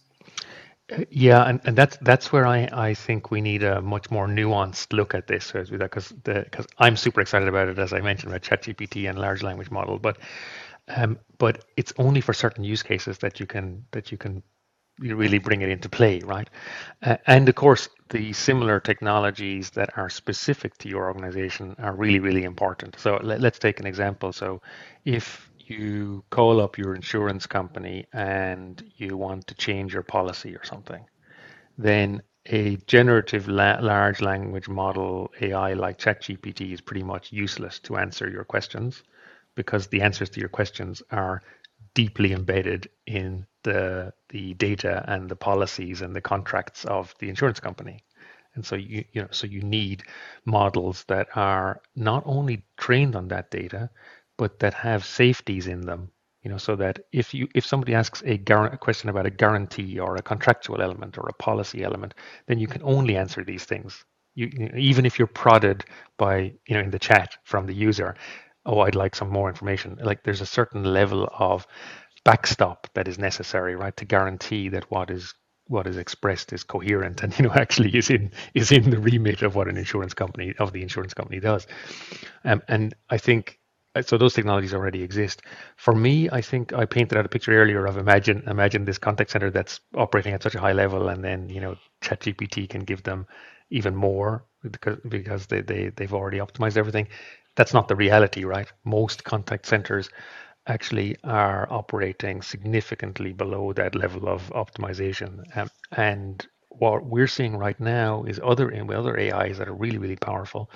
Yeah, 1.10 1.44
and, 1.44 1.60
and 1.66 1.78
that's 1.78 1.98
that's 1.98 2.32
where 2.32 2.48
I, 2.48 2.70
I 2.72 2.94
think 2.94 3.30
we 3.30 3.42
need 3.42 3.62
a 3.62 3.82
much 3.82 4.10
more 4.10 4.26
nuanced 4.26 4.94
look 4.94 5.14
at 5.14 5.28
this 5.28 5.52
because 5.52 6.14
because 6.14 6.66
I'm 6.78 6.96
super 6.96 7.20
excited 7.20 7.50
about 7.50 7.68
it 7.68 7.78
as 7.78 7.92
I 7.92 8.00
mentioned 8.00 8.32
about 8.32 8.44
ChatGPT 8.44 9.10
and 9.10 9.20
large 9.20 9.44
language 9.44 9.70
model, 9.70 10.00
but 10.00 10.18
um, 10.88 11.20
but 11.40 11.66
it's 11.76 11.92
only 11.98 12.22
for 12.22 12.34
certain 12.34 12.64
use 12.64 12.84
cases 12.84 13.18
that 13.18 13.42
you 13.42 13.46
can 13.46 13.84
that 13.92 14.14
you 14.14 14.18
can 14.18 14.44
really 15.00 15.40
bring 15.40 15.62
it 15.62 15.70
into 15.70 15.90
play, 15.90 16.20
right? 16.20 16.50
Uh, 17.02 17.18
and 17.28 17.50
of 17.50 17.56
course, 17.56 17.90
the 18.14 18.32
similar 18.32 18.80
technologies 18.80 19.72
that 19.72 19.98
are 19.98 20.08
specific 20.08 20.78
to 20.78 20.88
your 20.88 21.06
organization 21.08 21.76
are 21.80 21.96
really, 21.96 22.20
really 22.20 22.44
important. 22.44 22.96
So 23.00 23.20
let, 23.24 23.44
us 23.44 23.58
take 23.58 23.80
an 23.80 23.88
example. 23.88 24.32
So 24.32 24.62
if 25.04 25.50
you 25.58 26.24
call 26.30 26.62
up 26.62 26.78
your 26.78 26.94
insurance 26.94 27.48
company 27.48 28.06
and 28.14 28.84
you 28.98 29.18
want 29.18 29.48
to 29.48 29.56
change 29.56 29.94
your 29.94 30.04
policy 30.04 30.56
or 30.56 30.64
something, 30.64 31.04
then 31.80 32.22
a 32.46 32.76
generative 32.86 33.48
la- 33.48 33.80
large 33.82 34.22
language 34.22 34.70
model 34.70 35.32
AI 35.42 35.74
like 35.74 35.98
ChatGPT 35.98 36.72
is 36.72 36.82
pretty 36.82 37.04
much 37.04 37.32
useless 37.32 37.80
to 37.80 37.98
answer 37.98 38.30
your 38.30 38.44
questions 38.44 39.02
because 39.56 39.88
the 39.88 40.02
answers 40.02 40.30
to 40.32 40.40
your 40.40 40.50
questions 40.50 41.02
are 41.10 41.42
deeply 41.96 42.32
embedded 42.32 42.90
in 43.08 43.48
the 43.64 44.14
the 44.30 44.54
data 44.56 45.04
and 45.08 45.30
the 45.30 45.36
policies 45.38 46.02
and 46.02 46.16
the 46.16 46.22
contracts 46.22 46.86
of 46.86 47.14
the 47.20 47.30
insurance 47.30 47.60
company. 47.60 48.04
And 48.56 48.66
so 48.66 48.76
you 48.76 49.06
you 49.14 49.22
know 49.24 49.30
so 49.32 49.48
you 49.48 49.62
need 49.62 50.04
models 50.46 51.06
that 51.08 51.30
are 51.36 51.82
not 51.96 52.24
only 52.26 52.64
trained 52.78 53.16
on 53.16 53.30
that 53.30 53.52
data, 53.52 53.90
but 54.38 54.60
that 54.60 54.74
have 54.76 55.06
safeties 55.06 55.68
in 55.68 55.82
them. 55.82 56.12
You 56.44 56.52
know, 56.52 56.58
so 56.58 56.76
that 56.78 57.00
if 57.12 57.34
you 57.34 57.48
if 57.56 57.66
somebody 57.66 57.96
asks 57.96 58.24
a, 58.26 58.38
gar- 58.38 58.74
a 58.74 58.78
question 58.78 59.10
about 59.10 59.26
a 59.28 59.32
guarantee 59.32 60.00
or 60.00 60.16
a 60.18 60.22
contractual 60.24 60.82
element 60.82 61.18
or 61.18 61.28
a 61.30 61.34
policy 61.34 61.84
element, 61.84 62.16
then 62.48 62.60
you 62.60 62.68
can 62.68 62.84
only 62.84 63.18
answer 63.18 63.44
these 63.44 63.66
things. 63.66 64.06
You, 64.36 64.52
you 64.54 64.70
know, 64.70 64.78
even 64.78 65.06
if 65.06 65.20
you're 65.20 65.28
prodded 65.28 65.86
by 66.18 66.54
you 66.68 66.76
know 66.76 66.82
in 66.82 66.92
the 66.92 67.00
chat 67.00 67.38
from 67.46 67.68
the 67.68 67.76
user, 67.76 68.16
oh, 68.66 68.82
I'd 68.82 68.96
like 68.96 69.16
some 69.16 69.30
more 69.30 69.50
information. 69.50 69.98
Like 70.02 70.24
there's 70.24 70.42
a 70.42 70.46
certain 70.46 70.84
level 70.84 71.30
of 71.38 71.68
backstop 72.26 72.88
that 72.96 73.08
is 73.08 73.20
necessary, 73.20 73.76
right, 73.76 73.96
to 73.98 74.06
guarantee 74.06 74.70
that 74.70 74.90
what 74.92 75.12
is 75.12 75.34
what 75.68 75.88
is 75.88 75.98
expressed 75.98 76.54
is 76.54 76.64
coherent 76.64 77.24
and 77.24 77.38
you 77.40 77.46
know 77.46 77.54
actually 77.54 77.90
is 77.98 78.10
in 78.10 78.32
is 78.56 78.72
in 78.72 78.90
the 78.92 79.00
remit 79.00 79.44
of 79.44 79.56
what 79.56 79.68
an 79.70 79.78
insurance 79.78 80.14
company 80.14 80.54
of 80.60 80.74
the 80.74 80.82
insurance 80.84 81.14
company 81.14 81.40
does. 81.40 81.68
Um, 82.46 82.62
and 82.68 82.96
I 83.10 83.18
think 83.20 83.60
uh, 83.96 84.02
so 84.04 84.18
those 84.18 84.34
technologies 84.34 84.74
already 84.74 85.04
exist. 85.04 85.44
For 85.78 85.94
me, 85.96 86.30
I 86.32 86.42
think 86.42 86.74
I 86.74 86.86
painted 86.86 87.18
out 87.18 87.26
a 87.26 87.30
picture 87.30 87.54
earlier 87.62 87.86
of 87.86 87.98
imagine 87.98 88.44
imagine 88.48 88.86
this 88.86 88.98
contact 89.00 89.32
center 89.32 89.52
that's 89.52 89.80
operating 89.96 90.34
at 90.34 90.44
such 90.44 90.56
a 90.56 90.62
high 90.62 90.74
level, 90.74 91.10
and 91.10 91.24
then 91.24 91.50
you 91.50 91.62
know 91.62 91.78
ChatGPT 92.04 92.70
can 92.70 92.82
give 92.82 93.04
them 93.04 93.28
even 93.72 93.96
more 93.96 94.46
because 94.72 95.00
because 95.10 95.48
they, 95.48 95.62
they 95.62 95.90
they've 95.90 96.14
already 96.14 96.40
optimized 96.40 96.78
everything. 96.78 97.08
That's 97.56 97.74
not 97.74 97.88
the 97.90 97.96
reality, 97.96 98.46
right? 98.46 98.72
Most 98.86 99.24
contact 99.26 99.68
centers 99.68 100.10
actually 100.68 101.18
are 101.24 101.68
operating 101.70 102.42
significantly 102.42 103.34
below 103.34 103.74
that 103.74 103.96
level 103.96 104.28
of 104.30 104.50
optimization. 104.54 105.44
Um, 105.58 105.70
and 105.92 106.46
what 106.70 107.06
we're 107.06 107.28
seeing 107.28 107.58
right 107.58 107.80
now 107.80 108.24
is 108.24 108.40
other 108.44 108.74
other 108.92 109.20
AIs 109.20 109.58
that 109.58 109.68
are 109.68 109.74
really 109.74 109.98
really 109.98 110.16
powerful, 110.16 110.72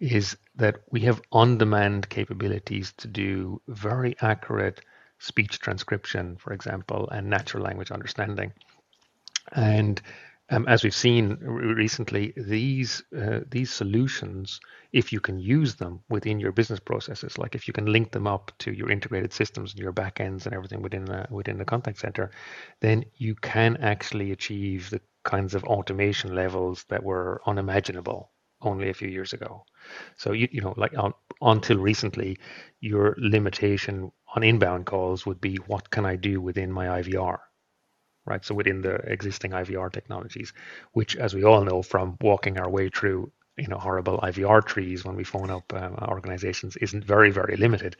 is 0.00 0.36
that 0.56 0.76
we 0.90 1.00
have 1.00 1.20
on-demand 1.32 2.08
capabilities 2.08 2.92
to 2.98 3.08
do 3.08 3.60
very 3.68 4.14
accurate 4.20 4.80
speech 5.18 5.58
transcription, 5.60 6.36
for 6.36 6.52
example, 6.52 7.08
and 7.10 7.28
natural 7.28 7.62
language 7.62 7.90
understanding. 7.90 8.52
And 9.52 10.00
um, 10.50 10.66
as 10.68 10.82
we've 10.84 10.94
seen 10.94 11.36
recently, 11.40 12.32
these 12.36 13.02
uh, 13.16 13.40
these 13.48 13.70
solutions, 13.72 14.60
if 14.92 15.12
you 15.12 15.20
can 15.20 15.38
use 15.38 15.76
them 15.76 16.00
within 16.08 16.40
your 16.40 16.52
business 16.52 16.80
processes, 16.80 17.38
like 17.38 17.54
if 17.54 17.66
you 17.68 17.72
can 17.72 17.86
link 17.86 18.12
them 18.12 18.26
up 18.26 18.52
to 18.58 18.72
your 18.72 18.90
integrated 18.90 19.32
systems 19.32 19.72
and 19.72 19.80
your 19.80 19.92
backends 19.92 20.44
and 20.44 20.54
everything 20.54 20.82
within 20.82 21.04
the, 21.04 21.26
within 21.30 21.58
the 21.58 21.64
contact 21.64 21.98
center, 21.98 22.30
then 22.80 23.04
you 23.16 23.34
can 23.36 23.76
actually 23.78 24.32
achieve 24.32 24.90
the 24.90 25.00
kinds 25.24 25.54
of 25.54 25.64
automation 25.64 26.34
levels 26.34 26.84
that 26.88 27.02
were 27.02 27.40
unimaginable 27.46 28.30
only 28.60 28.90
a 28.90 28.94
few 28.94 29.08
years 29.08 29.32
ago. 29.32 29.64
So 30.16 30.32
you 30.32 30.48
you 30.52 30.60
know 30.60 30.74
like 30.76 30.96
on, 30.98 31.14
until 31.40 31.78
recently, 31.78 32.38
your 32.80 33.14
limitation 33.18 34.12
on 34.34 34.42
inbound 34.42 34.86
calls 34.86 35.24
would 35.24 35.40
be 35.40 35.56
what 35.66 35.90
can 35.90 36.04
I 36.04 36.16
do 36.16 36.40
within 36.40 36.70
my 36.72 36.86
IVR 37.02 37.38
right? 38.24 38.44
So 38.44 38.54
within 38.54 38.82
the 38.82 38.94
existing 38.94 39.52
IVR 39.52 39.92
technologies, 39.92 40.52
which, 40.92 41.16
as 41.16 41.34
we 41.34 41.44
all 41.44 41.64
know 41.64 41.82
from 41.82 42.16
walking 42.20 42.58
our 42.58 42.70
way 42.70 42.88
through, 42.88 43.32
you 43.58 43.68
know, 43.68 43.78
horrible 43.78 44.18
IVR 44.18 44.64
trees 44.64 45.04
when 45.04 45.16
we 45.16 45.24
phone 45.24 45.50
up 45.50 45.72
um, 45.74 45.96
organizations, 46.08 46.76
isn't 46.76 47.04
very, 47.04 47.30
very 47.30 47.56
limited. 47.56 47.96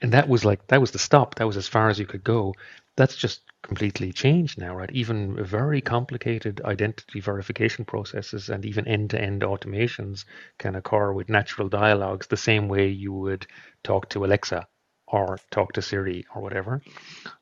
And 0.00 0.12
that 0.12 0.28
was 0.28 0.44
like 0.44 0.66
that 0.68 0.80
was 0.80 0.92
the 0.92 0.98
stop. 0.98 1.34
That 1.34 1.46
was 1.46 1.56
as 1.56 1.68
far 1.68 1.90
as 1.90 1.98
you 1.98 2.06
could 2.06 2.24
go. 2.24 2.54
That's 2.96 3.16
just 3.16 3.42
completely 3.62 4.12
changed 4.12 4.58
now, 4.58 4.76
right? 4.76 4.90
Even 4.92 5.42
very 5.44 5.80
complicated 5.80 6.60
identity 6.64 7.20
verification 7.20 7.84
processes 7.84 8.50
and 8.50 8.64
even 8.64 8.86
end-to-end 8.86 9.42
automations 9.42 10.24
can 10.58 10.76
occur 10.76 11.12
with 11.12 11.28
natural 11.28 11.68
dialogues 11.68 12.26
the 12.26 12.36
same 12.36 12.68
way 12.68 12.88
you 12.88 13.12
would 13.12 13.46
talk 13.82 14.08
to 14.10 14.24
Alexa 14.24 14.66
or 15.06 15.38
talk 15.50 15.72
to 15.72 15.82
Siri 15.82 16.26
or 16.34 16.42
whatever. 16.42 16.82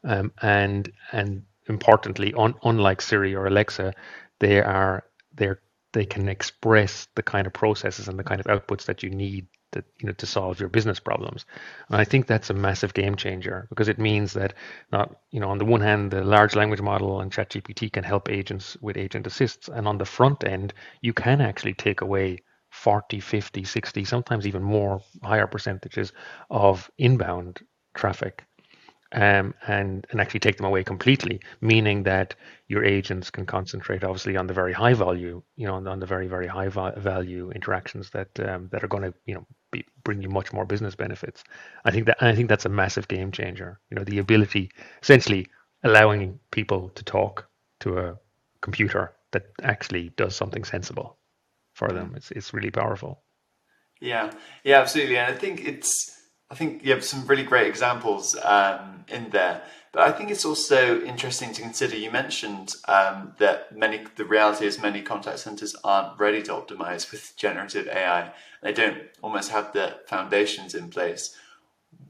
Um, 0.05 0.33
and 0.41 0.91
and 1.13 1.43
importantly, 1.69 2.35
un, 2.37 2.55
unlike 2.63 3.01
Siri 3.01 3.35
or 3.35 3.47
Alexa, 3.47 3.95
they 4.41 4.61
are 4.61 5.05
they 5.35 5.51
they 5.93 6.07
can 6.07 6.29
express 6.29 7.07
the 7.15 7.23
kind 7.23 7.47
of 7.47 7.53
processes 7.53 8.09
and 8.09 8.19
the 8.19 8.25
kind 8.25 8.41
of 8.41 8.47
outputs 8.47 8.87
that 8.87 9.03
you 9.03 9.11
need 9.11 9.47
that 9.73 9.85
you 9.99 10.07
know 10.07 10.13
to 10.13 10.27
solve 10.27 10.61
your 10.61 10.69
business 10.69 11.01
problems. 11.01 11.45
And 11.89 12.01
I 12.01 12.05
think 12.05 12.27
that's 12.27 12.51
a 12.51 12.55
massive 12.55 12.95
game 12.95 13.17
changer 13.17 13.67
because 13.69 13.89
it 13.89 13.99
means 13.99 14.33
that 14.35 14.55
not 14.91 15.17
you 15.31 15.41
know 15.41 15.51
on 15.51 15.59
the 15.59 15.65
one 15.65 15.81
hand 15.81 16.11
the 16.11 16.25
large 16.25 16.55
language 16.55 16.81
model 16.81 17.21
and 17.21 17.33
ChatGPT 17.33 17.93
can 17.93 18.05
help 18.05 18.31
agents 18.31 18.77
with 18.81 18.97
agent 18.97 19.27
assists, 19.27 19.69
and 19.69 19.87
on 19.89 19.99
the 19.99 20.05
front 20.05 20.45
end 20.45 20.75
you 21.01 21.13
can 21.13 21.41
actually 21.41 21.75
take 21.75 22.01
away 22.01 22.39
40, 22.71 23.21
50, 23.21 23.65
60, 23.65 24.05
sometimes 24.05 24.47
even 24.47 24.63
more 24.63 25.03
higher 25.23 25.47
percentages 25.47 26.13
of 26.51 26.91
inbound 26.99 27.61
traffic 27.95 28.45
um, 29.13 29.55
and 29.67 30.07
and 30.11 30.21
actually 30.21 30.41
take 30.41 30.57
them 30.57 30.67
away 30.67 30.85
completely, 30.85 31.41
meaning 31.61 32.03
that 32.05 32.35
your 32.69 32.85
agents 32.85 33.31
can 33.31 33.45
concentrate 33.45 34.05
obviously 34.05 34.37
on 34.37 34.47
the 34.47 34.55
very 34.55 34.73
high 34.73 34.95
value, 34.95 35.43
you 35.57 35.67
know, 35.67 35.75
on, 35.75 35.87
on 35.87 36.01
the 36.01 36.07
very 36.07 36.27
very 36.27 36.47
high 36.47 36.69
value 36.69 37.51
interactions 37.55 38.11
that 38.11 38.29
um, 38.41 38.69
that 38.73 38.83
are 38.83 38.89
going 38.89 39.03
to 39.03 39.15
you 39.27 39.35
know 39.35 39.47
be, 39.71 39.85
bring 40.05 40.23
you 40.23 40.29
much 40.29 40.53
more 40.53 40.65
business 40.65 40.95
benefits. 40.95 41.45
I 41.85 41.91
think 41.91 42.07
that 42.07 42.23
I 42.23 42.35
think 42.35 42.49
that's 42.49 42.65
a 42.65 42.71
massive 42.71 43.09
game 43.09 43.33
changer. 43.33 43.79
You 43.91 43.97
know, 43.97 44.05
the 44.05 44.19
ability 44.19 44.71
essentially 45.03 45.47
allowing 45.85 46.39
people 46.51 46.91
to 46.91 47.05
talk 47.05 47.47
to 47.81 47.99
a 47.99 48.19
computer 48.61 49.13
that 49.33 49.47
actually 49.63 50.11
does 50.17 50.37
something 50.37 50.65
sensible 50.65 51.19
for 51.75 51.89
them. 51.89 52.15
It's 52.17 52.31
it's 52.31 52.55
really 52.55 52.71
powerful. 52.71 53.23
Yeah, 54.01 54.33
yeah, 54.65 54.81
absolutely, 54.81 55.19
and 55.19 55.33
I 55.33 55.37
think 55.37 55.65
it's 55.65 56.22
I 56.53 56.55
think 56.55 56.85
you 56.85 56.93
have 56.93 57.03
some 57.03 57.27
really 57.27 57.45
great 57.45 57.67
examples 57.67 58.37
um, 58.45 59.07
in 59.09 59.31
there. 59.31 59.63
But 59.91 60.03
I 60.03 60.13
think 60.13 60.31
it's 60.31 60.45
also 60.45 61.01
interesting 61.01 61.55
to 61.55 61.63
consider. 61.63 61.97
You 61.97 62.11
mentioned 62.11 62.75
um, 62.89 63.33
that 63.39 63.75
many 63.75 64.05
the 64.17 64.27
reality 64.27 64.67
is 64.67 64.79
many 64.79 65.01
contact 65.01 65.39
centers 65.39 65.75
aren't 65.83 66.21
ready 66.21 66.43
to 66.43 66.53
optimize 66.53 67.11
with 67.11 67.33
generative 67.37 67.89
AI. 67.89 68.33
They 68.63 68.75
don't 68.75 68.99
almost 69.23 69.51
have 69.51 69.73
the 69.73 70.01
foundations 70.07 70.75
in 70.75 70.91
place. 70.91 71.35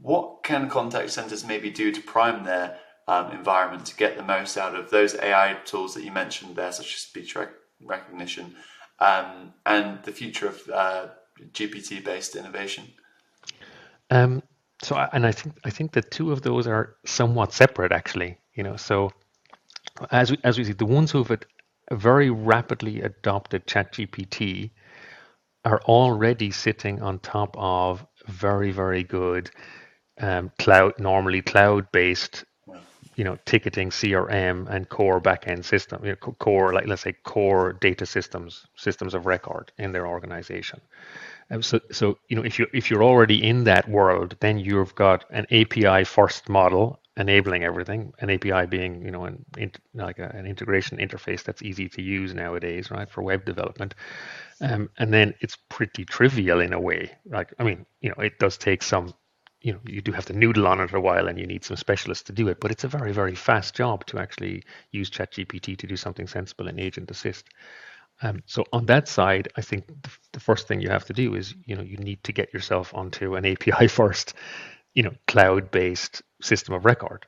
What 0.00 0.42
can 0.42 0.68
contact 0.68 1.10
centers 1.10 1.46
maybe 1.46 1.70
do 1.70 1.92
to 1.92 2.02
prime 2.02 2.42
their 2.42 2.78
um, 3.06 3.30
environment 3.30 3.86
to 3.86 3.96
get 3.96 4.16
the 4.16 4.24
most 4.24 4.56
out 4.56 4.74
of 4.74 4.90
those 4.90 5.14
AI 5.14 5.56
tools 5.64 5.94
that 5.94 6.02
you 6.02 6.10
mentioned 6.10 6.56
there, 6.56 6.72
such 6.72 6.94
as 6.94 7.00
speech 7.00 7.36
rec- 7.36 7.54
recognition, 7.80 8.56
um, 8.98 9.54
and 9.64 10.02
the 10.02 10.12
future 10.12 10.48
of 10.48 10.68
uh, 10.68 11.06
GPT 11.52 12.04
based 12.04 12.34
innovation? 12.34 12.92
Um, 14.12 14.42
so, 14.82 14.96
and 15.12 15.26
I 15.26 15.32
think 15.32 15.56
I 15.64 15.70
think 15.70 15.92
the 15.92 16.02
two 16.02 16.32
of 16.32 16.42
those 16.42 16.66
are 16.66 16.96
somewhat 17.06 17.52
separate, 17.54 17.92
actually. 17.92 18.36
You 18.54 18.62
know, 18.62 18.76
so 18.76 19.10
as 20.10 20.30
we 20.30 20.38
as 20.44 20.58
we 20.58 20.64
see, 20.64 20.72
the 20.74 20.84
ones 20.86 21.10
who 21.10 21.24
have 21.24 21.42
very 21.90 22.30
rapidly 22.30 23.00
adopted 23.00 23.66
ChatGPT 23.66 24.70
are 25.64 25.80
already 25.84 26.50
sitting 26.50 27.00
on 27.02 27.20
top 27.20 27.56
of 27.58 28.04
very 28.26 28.70
very 28.70 29.02
good 29.02 29.50
um, 30.20 30.50
cloud, 30.58 30.92
normally 30.98 31.40
cloud-based, 31.40 32.44
you 33.16 33.24
know, 33.24 33.38
ticketing 33.46 33.90
CRM 33.90 34.68
and 34.68 34.88
core 34.90 35.22
backend 35.22 35.64
system, 35.64 36.04
you 36.04 36.10
know, 36.10 36.16
core 36.16 36.74
like 36.74 36.86
let's 36.86 37.02
say 37.02 37.14
core 37.24 37.72
data 37.72 38.04
systems, 38.04 38.66
systems 38.76 39.14
of 39.14 39.24
record 39.26 39.72
in 39.78 39.92
their 39.92 40.06
organization. 40.06 40.80
Um, 41.52 41.62
so, 41.62 41.80
so 41.92 42.18
you 42.28 42.36
know, 42.36 42.42
if 42.44 42.58
you 42.58 42.66
if 42.74 42.90
you're 42.90 43.04
already 43.04 43.44
in 43.46 43.64
that 43.64 43.88
world, 43.88 44.36
then 44.40 44.58
you've 44.58 44.94
got 44.96 45.26
an 45.30 45.46
API 45.52 46.04
first 46.04 46.48
model 46.48 47.00
enabling 47.18 47.64
everything. 47.64 48.12
An 48.20 48.30
API 48.30 48.66
being, 48.66 49.04
you 49.04 49.12
know, 49.12 49.26
an 49.26 49.44
like 49.94 50.18
a, 50.18 50.30
an 50.34 50.46
integration 50.46 50.98
interface 50.98 51.44
that's 51.44 51.62
easy 51.62 51.88
to 51.90 52.02
use 52.02 52.34
nowadays, 52.34 52.90
right, 52.90 53.10
for 53.10 53.22
web 53.22 53.44
development. 53.44 53.94
Um, 54.62 54.90
and 54.98 55.12
then 55.12 55.34
it's 55.40 55.56
pretty 55.70 56.06
trivial 56.06 56.60
in 56.60 56.72
a 56.72 56.80
way. 56.80 57.12
Like, 57.26 57.54
I 57.58 57.64
mean, 57.64 57.86
you 58.00 58.10
know, 58.10 58.22
it 58.24 58.38
does 58.38 58.56
take 58.56 58.82
some, 58.82 59.14
you 59.60 59.74
know, 59.74 59.80
you 59.86 60.00
do 60.00 60.12
have 60.12 60.26
to 60.26 60.32
noodle 60.32 60.66
on 60.66 60.80
it 60.80 60.94
a 60.94 61.00
while, 61.00 61.28
and 61.28 61.38
you 61.38 61.46
need 61.46 61.64
some 61.64 61.76
specialists 61.76 62.24
to 62.24 62.32
do 62.32 62.48
it. 62.48 62.60
But 62.60 62.70
it's 62.70 62.84
a 62.84 62.88
very, 62.88 63.12
very 63.12 63.34
fast 63.34 63.74
job 63.74 64.06
to 64.06 64.18
actually 64.18 64.64
use 64.92 65.10
ChatGPT 65.10 65.76
to 65.78 65.86
do 65.86 65.96
something 65.96 66.26
sensible 66.26 66.68
in 66.68 66.80
Agent 66.80 67.10
Assist. 67.10 67.46
Um, 68.22 68.42
so 68.46 68.64
on 68.72 68.86
that 68.86 69.08
side, 69.08 69.48
I 69.56 69.62
think 69.62 69.86
the, 70.32 70.40
first 70.40 70.68
thing 70.68 70.80
you 70.80 70.88
have 70.88 71.04
to 71.06 71.12
do 71.12 71.34
is, 71.34 71.54
you 71.66 71.74
know, 71.74 71.82
you 71.82 71.96
need 71.96 72.22
to 72.24 72.32
get 72.32 72.54
yourself 72.54 72.94
onto 72.94 73.34
an 73.34 73.44
API 73.44 73.88
first, 73.88 74.34
you 74.94 75.02
know, 75.02 75.12
cloud-based 75.26 76.22
system 76.40 76.74
of 76.74 76.84
record, 76.84 77.26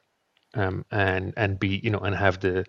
um, 0.55 0.85
and 0.91 1.35
and 1.37 1.59
be, 1.59 1.81
you 1.83 1.91
know, 1.91 1.99
and 1.99 2.15
have 2.15 2.41
the, 2.41 2.65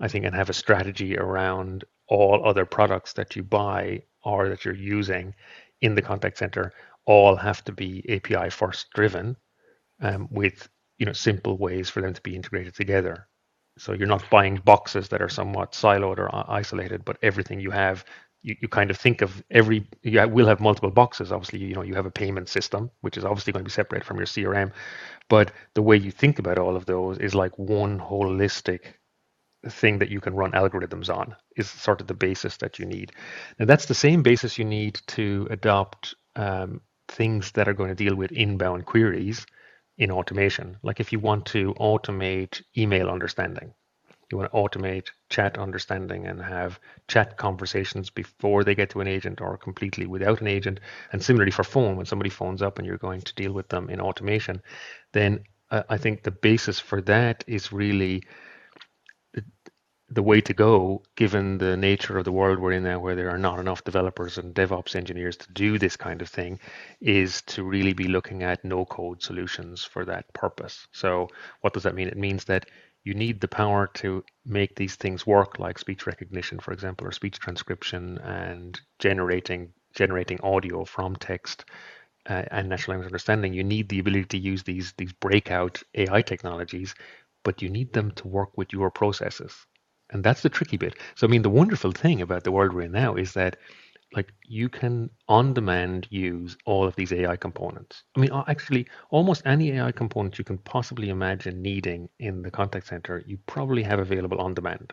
I 0.00 0.08
think, 0.08 0.24
and 0.24 0.34
have 0.34 0.50
a 0.50 0.54
strategy 0.54 1.16
around 1.16 1.84
all 2.08 2.46
other 2.46 2.64
products 2.64 3.12
that 3.14 3.36
you 3.36 3.44
buy 3.44 4.02
or 4.24 4.48
that 4.48 4.64
you're 4.64 4.74
using 4.74 5.34
in 5.80 5.94
the 5.94 6.02
contact 6.02 6.38
center 6.38 6.72
all 7.04 7.36
have 7.36 7.64
to 7.64 7.72
be 7.72 8.04
API 8.08 8.50
first 8.50 8.90
driven, 8.90 9.36
um, 10.00 10.28
with 10.30 10.68
you 10.98 11.06
know 11.06 11.12
simple 11.12 11.56
ways 11.56 11.88
for 11.88 12.00
them 12.00 12.12
to 12.12 12.22
be 12.22 12.34
integrated 12.34 12.74
together 12.74 13.28
so 13.78 13.92
you're 13.92 14.06
not 14.06 14.28
buying 14.30 14.56
boxes 14.64 15.08
that 15.08 15.22
are 15.22 15.28
somewhat 15.28 15.72
siloed 15.72 16.18
or 16.18 16.30
isolated, 16.50 17.04
but 17.04 17.18
everything 17.22 17.60
you 17.60 17.70
have, 17.70 18.04
you, 18.42 18.56
you 18.60 18.68
kind 18.68 18.90
of 18.90 18.96
think 18.96 19.22
of 19.22 19.42
every, 19.50 19.86
you 20.02 20.26
will 20.28 20.46
have 20.46 20.60
multiple 20.60 20.90
boxes. 20.90 21.32
Obviously, 21.32 21.60
you 21.60 21.74
know, 21.74 21.82
you 21.82 21.94
have 21.94 22.06
a 22.06 22.10
payment 22.10 22.48
system, 22.48 22.90
which 23.00 23.16
is 23.16 23.24
obviously 23.24 23.52
going 23.52 23.64
to 23.64 23.68
be 23.68 23.72
separate 23.72 24.04
from 24.04 24.16
your 24.16 24.26
CRM. 24.26 24.72
But 25.28 25.52
the 25.74 25.82
way 25.82 25.96
you 25.96 26.10
think 26.10 26.38
about 26.38 26.58
all 26.58 26.76
of 26.76 26.86
those 26.86 27.18
is 27.18 27.34
like 27.34 27.58
one 27.58 27.98
holistic 27.98 28.80
thing 29.68 29.98
that 29.98 30.10
you 30.10 30.20
can 30.20 30.34
run 30.34 30.52
algorithms 30.52 31.14
on 31.14 31.34
is 31.56 31.68
sort 31.68 32.00
of 32.00 32.06
the 32.06 32.14
basis 32.14 32.56
that 32.58 32.78
you 32.78 32.86
need. 32.86 33.12
And 33.58 33.68
that's 33.68 33.86
the 33.86 33.94
same 33.94 34.22
basis 34.22 34.58
you 34.58 34.64
need 34.64 35.00
to 35.08 35.48
adopt 35.50 36.14
um, 36.36 36.80
things 37.08 37.52
that 37.52 37.68
are 37.68 37.74
going 37.74 37.88
to 37.88 37.94
deal 37.94 38.14
with 38.14 38.32
inbound 38.32 38.86
queries 38.86 39.46
in 39.98 40.10
automation. 40.10 40.76
Like 40.82 41.00
if 41.00 41.12
you 41.12 41.18
want 41.18 41.46
to 41.46 41.74
automate 41.74 42.62
email 42.76 43.08
understanding, 43.10 43.74
you 44.30 44.38
want 44.38 44.52
to 44.52 44.56
automate 44.56 45.08
chat 45.30 45.58
understanding 45.58 46.26
and 46.26 46.40
have 46.40 46.78
chat 47.08 47.36
conversations 47.36 48.10
before 48.10 48.62
they 48.62 48.74
get 48.74 48.90
to 48.90 49.00
an 49.00 49.08
agent 49.08 49.40
or 49.40 49.56
completely 49.56 50.06
without 50.06 50.40
an 50.40 50.46
agent. 50.46 50.80
And 51.12 51.22
similarly 51.22 51.50
for 51.50 51.64
phone, 51.64 51.96
when 51.96 52.06
somebody 52.06 52.30
phones 52.30 52.62
up 52.62 52.78
and 52.78 52.86
you're 52.86 52.98
going 52.98 53.22
to 53.22 53.34
deal 53.34 53.52
with 53.52 53.68
them 53.68 53.90
in 53.90 54.00
automation, 54.00 54.62
then 55.12 55.44
uh, 55.70 55.82
I 55.88 55.98
think 55.98 56.22
the 56.22 56.30
basis 56.30 56.78
for 56.78 57.00
that 57.02 57.44
is 57.46 57.72
really 57.72 58.22
the 60.10 60.22
way 60.22 60.40
to 60.40 60.54
go, 60.54 61.02
given 61.16 61.58
the 61.58 61.76
nature 61.76 62.18
of 62.18 62.24
the 62.24 62.32
world 62.32 62.58
we're 62.58 62.72
in 62.72 62.84
now, 62.84 62.98
where 62.98 63.14
there 63.16 63.30
are 63.30 63.38
not 63.38 63.58
enough 63.58 63.84
developers 63.84 64.38
and 64.38 64.54
DevOps 64.54 64.96
engineers 64.96 65.36
to 65.36 65.52
do 65.52 65.78
this 65.78 65.96
kind 65.96 66.22
of 66.22 66.28
thing, 66.28 66.58
is 67.00 67.42
to 67.42 67.62
really 67.62 67.92
be 67.92 68.08
looking 68.08 68.42
at 68.42 68.64
no 68.64 68.84
code 68.86 69.22
solutions 69.22 69.84
for 69.84 70.04
that 70.06 70.32
purpose. 70.32 70.86
So, 70.92 71.28
what 71.60 71.74
does 71.74 71.82
that 71.82 71.94
mean? 71.94 72.08
It 72.08 72.16
means 72.16 72.44
that 72.46 72.66
you 73.04 73.14
need 73.14 73.40
the 73.40 73.48
power 73.48 73.86
to 73.94 74.24
make 74.46 74.74
these 74.76 74.96
things 74.96 75.26
work, 75.26 75.58
like 75.58 75.78
speech 75.78 76.06
recognition, 76.06 76.58
for 76.58 76.72
example, 76.72 77.06
or 77.06 77.12
speech 77.12 77.38
transcription 77.38 78.18
and 78.18 78.80
generating 78.98 79.72
generating 79.94 80.40
audio 80.42 80.84
from 80.84 81.16
text 81.16 81.64
uh, 82.28 82.44
and 82.50 82.68
natural 82.68 82.94
language 82.94 83.08
understanding. 83.08 83.52
You 83.54 83.64
need 83.64 83.88
the 83.88 83.98
ability 84.00 84.26
to 84.26 84.38
use 84.38 84.62
these 84.62 84.92
these 84.98 85.12
breakout 85.12 85.82
AI 85.94 86.22
technologies, 86.22 86.94
but 87.44 87.62
you 87.62 87.68
need 87.70 87.92
them 87.92 88.10
to 88.12 88.28
work 88.28 88.56
with 88.56 88.72
your 88.72 88.90
processes. 88.90 89.66
And 90.10 90.24
that's 90.24 90.42
the 90.42 90.48
tricky 90.48 90.76
bit. 90.76 90.94
So, 91.14 91.26
I 91.26 91.30
mean, 91.30 91.42
the 91.42 91.50
wonderful 91.50 91.92
thing 91.92 92.22
about 92.22 92.44
the 92.44 92.52
world 92.52 92.72
we're 92.72 92.82
in 92.82 92.92
now 92.92 93.14
is 93.14 93.32
that 93.34 93.56
like 94.14 94.32
you 94.46 94.68
can 94.68 95.10
on 95.28 95.52
demand 95.52 96.06
use 96.10 96.56
all 96.64 96.86
of 96.86 96.96
these 96.96 97.12
AI 97.12 97.36
components. 97.36 98.04
I 98.16 98.20
mean, 98.20 98.30
actually, 98.46 98.86
almost 99.10 99.42
any 99.44 99.72
AI 99.72 99.92
component 99.92 100.38
you 100.38 100.44
can 100.44 100.58
possibly 100.58 101.10
imagine 101.10 101.60
needing 101.60 102.08
in 102.18 102.42
the 102.42 102.50
contact 102.50 102.86
center, 102.86 103.22
you 103.26 103.38
probably 103.46 103.82
have 103.82 103.98
available 103.98 104.40
on 104.40 104.54
demand, 104.54 104.92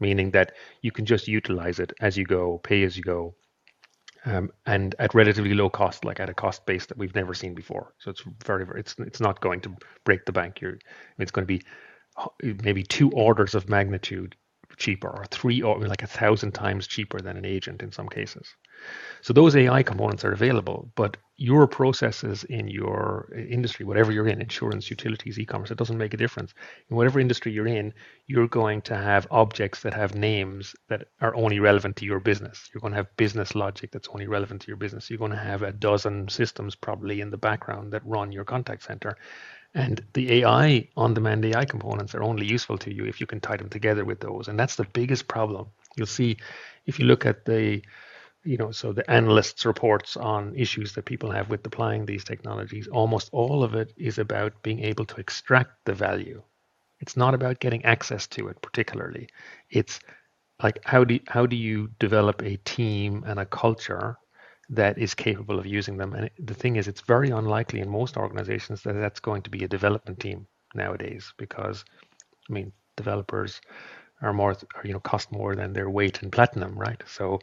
meaning 0.00 0.30
that 0.30 0.52
you 0.80 0.92
can 0.92 1.04
just 1.04 1.28
utilize 1.28 1.78
it 1.78 1.92
as 2.00 2.16
you 2.16 2.24
go, 2.24 2.58
pay 2.58 2.84
as 2.84 2.96
you 2.96 3.02
go, 3.02 3.34
um, 4.24 4.50
and 4.66 4.94
at 4.98 5.14
relatively 5.14 5.54
low 5.54 5.68
cost, 5.68 6.04
like 6.04 6.20
at 6.20 6.30
a 6.30 6.34
cost 6.34 6.64
base 6.64 6.86
that 6.86 6.96
we've 6.96 7.14
never 7.14 7.34
seen 7.34 7.54
before. 7.54 7.94
So 7.98 8.10
it's 8.10 8.22
very, 8.44 8.64
very 8.64 8.80
it's 8.80 8.94
it's 8.98 9.20
not 9.20 9.40
going 9.40 9.60
to 9.62 9.76
break 10.04 10.24
the 10.24 10.32
bank. 10.32 10.60
You're, 10.60 10.78
it's 11.18 11.30
going 11.30 11.46
to 11.46 11.58
be 11.58 11.62
maybe 12.42 12.82
two 12.82 13.10
orders 13.12 13.54
of 13.54 13.68
magnitude 13.68 14.36
cheaper 14.76 15.08
or 15.08 15.24
three 15.26 15.60
or 15.60 15.78
like 15.86 16.02
a 16.02 16.06
thousand 16.06 16.52
times 16.52 16.86
cheaper 16.86 17.20
than 17.20 17.36
an 17.36 17.44
agent 17.44 17.82
in 17.82 17.92
some 17.92 18.08
cases. 18.08 18.54
So 19.22 19.32
those 19.32 19.56
AI 19.56 19.82
components 19.82 20.24
are 20.24 20.32
available, 20.32 20.90
but 20.94 21.16
your 21.36 21.66
processes 21.66 22.44
in 22.44 22.68
your 22.68 23.28
industry, 23.36 23.84
whatever 23.84 24.12
you're 24.12 24.28
in, 24.28 24.40
insurance, 24.40 24.88
utilities, 24.88 25.38
e-commerce, 25.38 25.72
it 25.72 25.78
doesn't 25.78 25.98
make 25.98 26.14
a 26.14 26.16
difference. 26.16 26.54
In 26.88 26.96
whatever 26.96 27.18
industry 27.18 27.50
you're 27.50 27.66
in, 27.66 27.92
you're 28.26 28.46
going 28.46 28.82
to 28.82 28.96
have 28.96 29.26
objects 29.32 29.82
that 29.82 29.94
have 29.94 30.14
names 30.14 30.76
that 30.88 31.08
are 31.20 31.34
only 31.34 31.58
relevant 31.58 31.96
to 31.96 32.04
your 32.04 32.20
business. 32.20 32.70
You're 32.72 32.80
going 32.80 32.92
to 32.92 32.98
have 32.98 33.16
business 33.16 33.56
logic 33.56 33.90
that's 33.90 34.08
only 34.08 34.28
relevant 34.28 34.62
to 34.62 34.68
your 34.68 34.76
business. 34.76 35.10
You're 35.10 35.18
going 35.18 35.32
to 35.32 35.36
have 35.36 35.62
a 35.62 35.72
dozen 35.72 36.28
systems 36.28 36.76
probably 36.76 37.20
in 37.20 37.30
the 37.30 37.36
background 37.36 37.92
that 37.92 38.06
run 38.06 38.30
your 38.30 38.44
contact 38.44 38.84
center. 38.84 39.16
And 39.78 40.04
the 40.14 40.42
AI, 40.42 40.88
on 40.96 41.14
demand 41.14 41.44
AI 41.44 41.64
components 41.64 42.12
are 42.16 42.24
only 42.24 42.44
useful 42.46 42.78
to 42.78 42.92
you 42.92 43.04
if 43.06 43.20
you 43.20 43.26
can 43.28 43.40
tie 43.40 43.56
them 43.56 43.68
together 43.68 44.04
with 44.04 44.18
those. 44.20 44.48
And 44.48 44.58
that's 44.58 44.74
the 44.74 44.84
biggest 44.92 45.28
problem. 45.28 45.68
You'll 45.96 46.08
see 46.08 46.36
if 46.86 46.98
you 46.98 47.06
look 47.06 47.24
at 47.26 47.44
the, 47.44 47.80
you 48.44 48.56
know, 48.56 48.72
so 48.72 48.92
the 48.92 49.08
analysts' 49.10 49.64
reports 49.64 50.16
on 50.16 50.56
issues 50.56 50.94
that 50.94 51.04
people 51.04 51.30
have 51.30 51.50
with 51.50 51.64
applying 51.64 52.06
these 52.06 52.24
technologies, 52.24 52.88
almost 52.88 53.30
all 53.32 53.62
of 53.62 53.74
it 53.74 53.92
is 53.96 54.18
about 54.18 54.62
being 54.64 54.80
able 54.82 55.04
to 55.06 55.20
extract 55.20 55.84
the 55.84 55.94
value. 55.94 56.42
It's 57.00 57.16
not 57.16 57.34
about 57.34 57.60
getting 57.60 57.84
access 57.84 58.26
to 58.28 58.48
it 58.48 58.60
particularly. 58.62 59.28
It's 59.70 60.00
like 60.62 60.80
how 60.84 61.04
do 61.04 61.20
how 61.28 61.46
do 61.46 61.56
you 61.56 61.90
develop 62.00 62.42
a 62.42 62.56
team 62.58 63.24
and 63.26 63.38
a 63.38 63.46
culture 63.46 64.18
that 64.70 64.98
is 64.98 65.14
capable 65.14 65.58
of 65.58 65.66
using 65.66 65.96
them. 65.96 66.14
And 66.14 66.30
the 66.38 66.54
thing 66.54 66.76
is, 66.76 66.88
it's 66.88 67.00
very 67.00 67.30
unlikely 67.30 67.80
in 67.80 67.88
most 67.88 68.16
organizations 68.16 68.82
that 68.82 68.94
that's 68.94 69.20
going 69.20 69.42
to 69.42 69.50
be 69.50 69.64
a 69.64 69.68
development 69.68 70.20
team 70.20 70.46
nowadays 70.74 71.32
because, 71.38 71.84
I 72.48 72.52
mean, 72.52 72.72
developers 72.96 73.60
are 74.20 74.32
more, 74.32 74.56
you 74.84 74.92
know, 74.92 75.00
cost 75.00 75.32
more 75.32 75.54
than 75.56 75.72
their 75.72 75.88
weight 75.88 76.22
in 76.22 76.30
platinum, 76.30 76.78
right? 76.78 77.02
So 77.06 77.40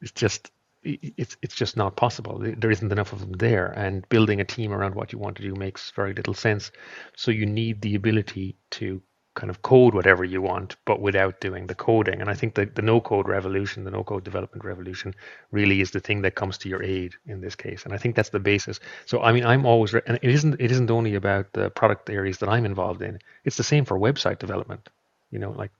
it's 0.00 0.12
just, 0.12 0.52
it's 0.82 1.36
it's 1.42 1.54
just 1.54 1.76
not 1.76 1.96
possible. 1.96 2.38
There 2.38 2.70
isn't 2.70 2.92
enough 2.92 3.12
of 3.12 3.20
them 3.20 3.32
there, 3.32 3.66
and 3.66 4.08
building 4.08 4.40
a 4.40 4.44
team 4.44 4.72
around 4.72 4.94
what 4.94 5.12
you 5.12 5.18
want 5.18 5.36
to 5.36 5.42
do 5.42 5.54
makes 5.54 5.90
very 5.90 6.14
little 6.14 6.32
sense. 6.32 6.70
So 7.16 7.30
you 7.30 7.44
need 7.44 7.82
the 7.82 7.96
ability 7.96 8.56
to 8.70 9.02
kind 9.34 9.50
of 9.50 9.62
code 9.62 9.94
whatever 9.94 10.24
you 10.24 10.42
want, 10.42 10.76
but 10.84 11.00
without 11.00 11.40
doing 11.40 11.66
the 11.66 11.74
coding. 11.74 12.20
And 12.20 12.28
I 12.28 12.34
think 12.34 12.54
that 12.56 12.74
the 12.74 12.82
no 12.82 13.00
code 13.00 13.28
revolution, 13.28 13.84
the 13.84 13.90
no 13.90 14.02
code 14.02 14.24
development 14.24 14.64
revolution, 14.64 15.14
really 15.52 15.80
is 15.80 15.92
the 15.92 16.00
thing 16.00 16.22
that 16.22 16.34
comes 16.34 16.58
to 16.58 16.68
your 16.68 16.82
aid 16.82 17.14
in 17.26 17.40
this 17.40 17.54
case. 17.54 17.84
And 17.84 17.94
I 17.94 17.96
think 17.96 18.16
that's 18.16 18.30
the 18.30 18.40
basis. 18.40 18.80
So 19.06 19.22
I 19.22 19.32
mean, 19.32 19.44
I'm 19.44 19.64
always, 19.64 19.94
and 19.94 20.18
it 20.20 20.30
isn't 20.30 20.60
it 20.60 20.70
isn't 20.70 20.90
only 20.90 21.14
about 21.14 21.52
the 21.52 21.70
product 21.70 22.10
areas 22.10 22.38
that 22.38 22.48
I'm 22.48 22.66
involved 22.66 23.02
in. 23.02 23.18
It's 23.44 23.56
the 23.56 23.62
same 23.62 23.84
for 23.84 23.98
website 23.98 24.38
development. 24.38 24.88
You 25.30 25.38
know, 25.38 25.50
like. 25.50 25.70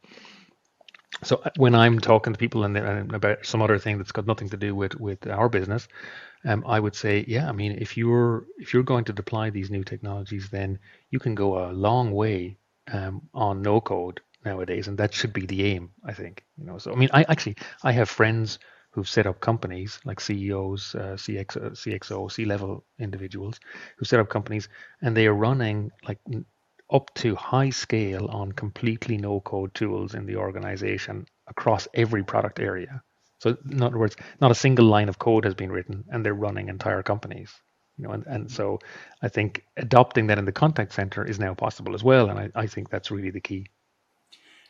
So 1.22 1.42
uh, 1.44 1.50
when 1.56 1.74
I'm 1.74 1.98
talking 1.98 2.32
to 2.32 2.38
people 2.38 2.64
and, 2.64 2.76
and 2.76 3.12
about 3.12 3.44
some 3.44 3.60
other 3.60 3.78
thing 3.78 3.98
that's 3.98 4.12
got 4.12 4.26
nothing 4.26 4.48
to 4.50 4.56
do 4.56 4.74
with 4.76 4.94
with 5.00 5.26
our 5.26 5.48
business, 5.48 5.88
um, 6.44 6.64
I 6.66 6.78
would 6.78 6.94
say, 6.94 7.24
yeah, 7.26 7.48
I 7.48 7.52
mean, 7.52 7.72
if 7.80 7.96
you're 7.96 8.46
if 8.58 8.72
you're 8.72 8.84
going 8.84 9.04
to 9.06 9.12
deploy 9.12 9.50
these 9.50 9.70
new 9.70 9.82
technologies, 9.82 10.48
then 10.50 10.78
you 11.10 11.18
can 11.18 11.34
go 11.34 11.68
a 11.68 11.72
long 11.72 12.12
way 12.12 12.56
um, 12.92 13.22
on 13.34 13.62
no 13.62 13.80
code 13.80 14.20
nowadays, 14.44 14.88
and 14.88 14.98
that 14.98 15.14
should 15.14 15.32
be 15.32 15.46
the 15.46 15.64
aim. 15.64 15.90
I 16.04 16.12
think 16.12 16.44
you 16.56 16.64
know. 16.64 16.78
So 16.78 16.92
I 16.92 16.96
mean, 16.96 17.10
I 17.12 17.24
actually 17.24 17.56
I 17.82 17.92
have 17.92 18.08
friends 18.08 18.58
who've 18.92 19.08
set 19.08 19.26
up 19.26 19.40
companies 19.40 20.00
like 20.04 20.20
CEOs, 20.20 20.94
uh, 20.96 21.14
CX, 21.14 21.56
uh, 21.56 21.70
CXO, 21.70 22.30
C-level 22.30 22.84
individuals 22.98 23.60
who 23.96 24.04
set 24.04 24.18
up 24.18 24.28
companies, 24.28 24.68
and 25.00 25.16
they 25.16 25.26
are 25.26 25.34
running 25.34 25.90
like 26.08 26.18
up 26.92 27.14
to 27.14 27.36
high 27.36 27.70
scale 27.70 28.26
on 28.26 28.50
completely 28.50 29.16
no 29.16 29.40
code 29.40 29.72
tools 29.74 30.14
in 30.14 30.26
the 30.26 30.36
organization 30.36 31.24
across 31.46 31.86
every 31.94 32.24
product 32.24 32.58
area. 32.58 33.02
So 33.38 33.56
in 33.70 33.80
other 33.80 33.98
words, 33.98 34.16
not 34.40 34.50
a 34.50 34.56
single 34.56 34.86
line 34.86 35.08
of 35.08 35.18
code 35.18 35.44
has 35.44 35.54
been 35.54 35.72
written, 35.72 36.04
and 36.10 36.24
they're 36.24 36.34
running 36.34 36.68
entire 36.68 37.02
companies 37.02 37.52
you 38.00 38.08
know, 38.08 38.14
and, 38.14 38.26
and 38.26 38.50
so 38.50 38.78
I 39.22 39.28
think 39.28 39.66
adopting 39.76 40.26
that 40.28 40.38
in 40.38 40.46
the 40.46 40.52
contact 40.52 40.94
center 40.94 41.22
is 41.24 41.38
now 41.38 41.52
possible 41.52 41.94
as 41.94 42.02
well, 42.02 42.30
and 42.30 42.38
I, 42.38 42.50
I 42.54 42.66
think 42.66 42.88
that's 42.88 43.10
really 43.10 43.30
the 43.30 43.40
key. 43.40 43.66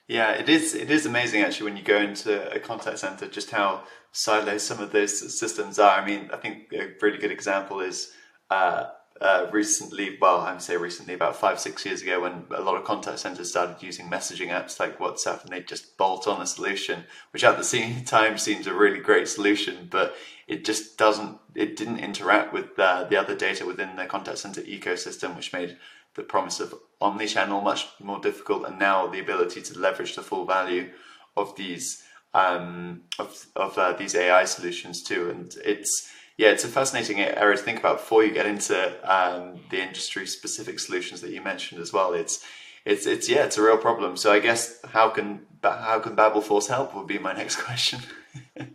Yeah, 0.09 0.33
it 0.33 0.49
is. 0.49 0.75
It 0.75 0.91
is 0.91 1.07
amazing 1.07 1.43
actually 1.43 1.71
when 1.71 1.77
you 1.77 1.85
go 1.85 1.99
into 1.99 2.53
a 2.53 2.59
contact 2.59 2.99
center 2.99 3.29
just 3.29 3.53
how 3.53 3.85
siloed 4.13 4.59
some 4.59 4.81
of 4.81 4.91
those 4.91 5.39
systems 5.39 5.79
are. 5.79 6.01
I 6.01 6.05
mean, 6.05 6.29
I 6.33 6.37
think 6.39 6.73
a 6.73 6.89
really 7.01 7.19
good 7.19 7.31
example 7.31 7.81
is 7.81 8.13
uh, 8.51 8.87
uh, 9.21 9.49
recently, 9.53 10.17
well, 10.19 10.41
I 10.41 10.53
would 10.53 10.63
say 10.63 10.77
recently, 10.79 11.13
about 11.13 11.37
five, 11.37 11.61
six 11.61 11.85
years 11.85 12.01
ago, 12.01 12.23
when 12.23 12.45
a 12.51 12.63
lot 12.63 12.77
of 12.77 12.85
contact 12.85 13.19
centers 13.19 13.51
started 13.51 13.83
using 13.83 14.09
messaging 14.09 14.49
apps 14.49 14.81
like 14.81 14.99
WhatsApp, 14.99 15.43
and 15.43 15.53
they 15.53 15.61
just 15.61 15.99
bolt 15.99 16.27
on 16.27 16.41
a 16.41 16.47
solution, 16.47 17.05
which 17.33 17.45
at 17.45 17.59
the 17.59 17.65
same 17.65 18.05
time 18.05 18.39
seems 18.39 18.67
a 18.67 18.73
really 18.75 19.01
great 19.01 19.29
solution, 19.29 19.89
but 19.91 20.17
it 20.49 20.65
just 20.65 20.97
doesn't, 20.97 21.39
it 21.55 21.77
didn't 21.77 21.99
interact 21.99 22.55
with 22.55 22.79
uh, 22.79 23.05
the 23.05 23.17
other 23.17 23.37
data 23.37 23.67
within 23.67 23.95
the 23.97 24.07
contact 24.07 24.39
center 24.39 24.63
ecosystem, 24.63 25.37
which 25.37 25.53
made 25.53 25.77
the 26.15 26.23
promise 26.23 26.59
of 26.59 26.75
omni-channel 27.01 27.61
much 27.61 27.89
more 28.01 28.21
difficult, 28.21 28.67
and 28.67 28.79
now 28.79 29.07
the 29.07 29.21
ability 29.21 29.61
to 29.61 29.79
leverage 29.79 30.17
the 30.17 30.23
full 30.23 30.47
value 30.47 30.91
of 31.37 31.55
these 31.57 32.03
um, 32.33 33.03
of 33.19 33.47
of 33.57 33.77
uh, 33.77 33.93
these 33.93 34.15
AI 34.15 34.45
solutions 34.45 35.03
too, 35.03 35.31
and 35.31 35.55
it's 35.65 36.11
yeah, 36.41 36.49
it's 36.49 36.65
a 36.65 36.69
fascinating 36.69 37.21
area 37.21 37.55
to 37.55 37.63
think 37.63 37.81
about 37.81 37.99
before 37.99 38.25
you 38.25 38.33
get 38.33 38.47
into 38.47 38.75
um, 39.05 39.61
the 39.69 39.79
industry 39.79 40.27
specific 40.27 40.81
solutions 40.81 41.21
that 41.21 41.33
you 41.33 41.43
mentioned 41.43 41.83
as 41.83 41.93
well. 41.93 42.15
It's 42.15 42.43
it's 42.87 43.05
it's 43.05 43.29
yeah, 43.29 43.45
it's 43.45 43.59
a 43.59 43.63
real 43.63 43.77
problem. 43.77 44.17
So 44.17 44.33
I 44.33 44.39
guess 44.41 44.81
how 44.87 45.11
can 45.11 45.47
how 45.63 45.99
can 46.01 46.17
Babelforce 46.17 46.67
help 46.67 46.95
would 46.95 47.07
be 47.07 47.19
my 47.19 47.35
next 47.43 47.57
question. 47.57 48.01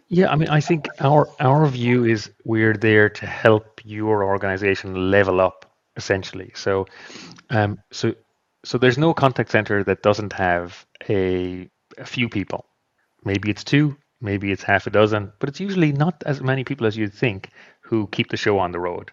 yeah, 0.10 0.32
I 0.32 0.36
mean, 0.36 0.50
I 0.50 0.62
think 0.62 0.86
our 1.00 1.28
our 1.40 1.66
view 1.66 2.06
is 2.06 2.30
we're 2.44 2.78
there 2.78 3.10
to 3.10 3.26
help 3.26 3.82
your 3.84 4.24
organization 4.24 5.10
level 5.10 5.42
up 5.42 5.66
essentially. 5.96 6.52
So, 6.54 6.86
um, 7.50 7.80
so 7.92 8.14
so 8.64 8.78
there's 8.78 9.00
no 9.00 9.12
contact 9.16 9.50
center 9.50 9.84
that 9.86 10.04
doesn't 10.04 10.34
have 10.34 10.86
a 11.10 11.68
a 11.98 12.06
few 12.06 12.30
people. 12.30 12.64
Maybe 13.24 13.50
it's 13.50 13.64
two, 13.64 13.98
maybe 14.22 14.52
it's 14.52 14.64
half 14.64 14.88
a 14.88 14.90
dozen, 14.90 15.32
but 15.40 15.50
it's 15.50 15.60
usually 15.60 15.92
not 15.92 16.24
as 16.26 16.42
many 16.42 16.64
people 16.64 16.88
as 16.88 16.98
you'd 16.98 17.14
think 17.14 17.50
who 17.82 18.08
keep 18.08 18.30
the 18.30 18.38
show 18.38 18.60
on 18.60 18.72
the 18.72 18.80
road. 18.80 19.12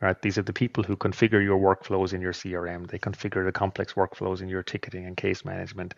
Right? 0.00 0.20
These 0.20 0.36
are 0.36 0.42
the 0.42 0.52
people 0.52 0.82
who 0.82 0.96
configure 0.96 1.42
your 1.42 1.60
workflows 1.60 2.12
in 2.12 2.20
your 2.20 2.32
CRM. 2.32 2.88
They 2.88 2.98
configure 2.98 3.44
the 3.44 3.52
complex 3.52 3.92
workflows 3.92 4.42
in 4.42 4.48
your 4.48 4.64
ticketing 4.64 5.06
and 5.06 5.16
case 5.16 5.44
management. 5.44 5.94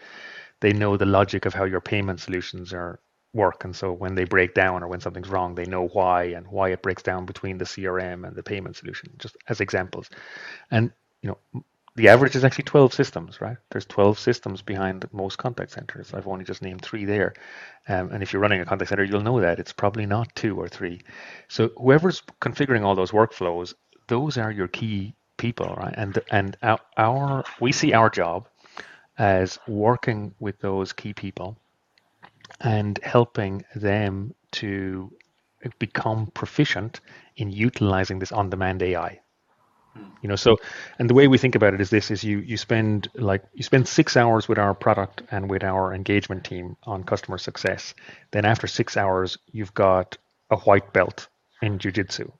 They 0.61 0.75
know 0.75 0.99
the 0.99 1.07
logic 1.07 1.47
of 1.47 1.55
how 1.55 1.65
your 1.65 1.81
payment 1.81 2.21
solutions 2.21 2.75
are 2.75 3.01
work, 3.33 3.65
and 3.65 3.75
so 3.75 3.93
when 3.93 4.15
they 4.15 4.25
break 4.25 4.55
down 4.55 4.83
or 4.83 4.89
when 4.89 5.01
something's 5.01 5.31
wrong, 5.31 5.55
they 5.55 5.65
know 5.65 5.89
why 5.89 6.25
and 6.25 6.47
why 6.49 6.69
it 6.69 6.83
breaks 6.83 7.03
down 7.03 7.25
between 7.25 7.57
the 7.57 7.65
CRM 7.65 8.27
and 8.27 8.37
the 8.37 8.43
payment 8.43 8.77
solution. 8.77 9.11
Just 9.19 9.37
as 9.49 9.61
examples, 9.61 10.11
and 10.71 10.93
you 11.23 11.31
know 11.31 11.65
the 11.97 12.09
average 12.09 12.35
is 12.37 12.45
actually 12.45 12.65
12 12.65 12.93
systems, 12.93 13.41
right? 13.41 13.57
There's 13.71 13.87
12 13.87 14.19
systems 14.19 14.63
behind 14.63 15.07
most 15.13 15.39
contact 15.39 15.73
centers. 15.73 16.13
I've 16.15 16.27
only 16.27 16.45
just 16.45 16.63
named 16.63 16.83
three 16.83 17.05
there. 17.05 17.35
Um, 17.89 18.11
and 18.13 18.23
if 18.23 18.33
you're 18.33 18.43
running 18.43 18.61
a 18.61 18.67
contact 18.67 18.89
center, 18.89 19.05
you'll 19.05 19.23
know 19.23 19.41
that 19.41 19.59
it's 19.61 19.73
probably 19.73 20.07
not 20.07 20.35
two 20.35 20.59
or 20.61 20.69
three. 20.69 21.03
So 21.49 21.71
whoever's 21.77 22.23
configuring 22.41 22.85
all 22.85 22.97
those 22.97 23.13
workflows, 23.13 23.75
those 24.09 24.39
are 24.39 24.51
your 24.51 24.69
key 24.69 25.15
people, 25.37 25.75
right? 25.79 25.95
And 25.97 26.19
and 26.31 26.57
our, 26.63 26.81
our 26.97 27.45
we 27.61 27.73
see 27.73 27.93
our 27.93 28.11
job 28.11 28.49
as 29.19 29.59
working 29.69 30.35
with 30.41 30.59
those 30.61 30.93
key 30.93 31.13
people 31.15 31.57
and 32.61 32.99
helping 33.03 33.65
them 33.77 34.35
to 34.53 35.13
become 35.79 36.27
proficient 36.35 37.01
in 37.37 37.51
utilizing 37.51 38.19
this 38.19 38.33
on-demand 38.33 38.83
AI. 38.83 39.21
You 40.23 40.29
know, 40.29 40.37
so 40.37 40.57
and 40.99 41.09
the 41.09 41.15
way 41.15 41.29
we 41.29 41.39
think 41.39 41.55
about 41.55 41.75
it 41.75 41.81
is 41.81 41.91
this: 41.91 42.11
is 42.11 42.25
you 42.25 42.39
you 42.39 42.57
spend 42.57 43.09
like 43.15 43.45
you 43.53 43.63
spend 43.63 43.87
six 43.87 44.17
hours 44.17 44.49
with 44.49 44.59
our 44.59 44.75
product 44.75 45.23
and 45.31 45.51
with 45.51 45.63
our 45.63 45.93
engagement 45.95 46.45
team 46.45 46.77
on 46.85 47.05
customer 47.05 47.39
success. 47.39 47.95
Then 48.33 48.45
after 48.45 48.67
six 48.67 48.97
hours, 48.97 49.39
you've 49.53 49.75
got 49.75 50.17
a 50.51 50.57
white 50.57 50.93
belt 50.93 51.29
in 51.63 51.79
jujitsu. 51.79 52.31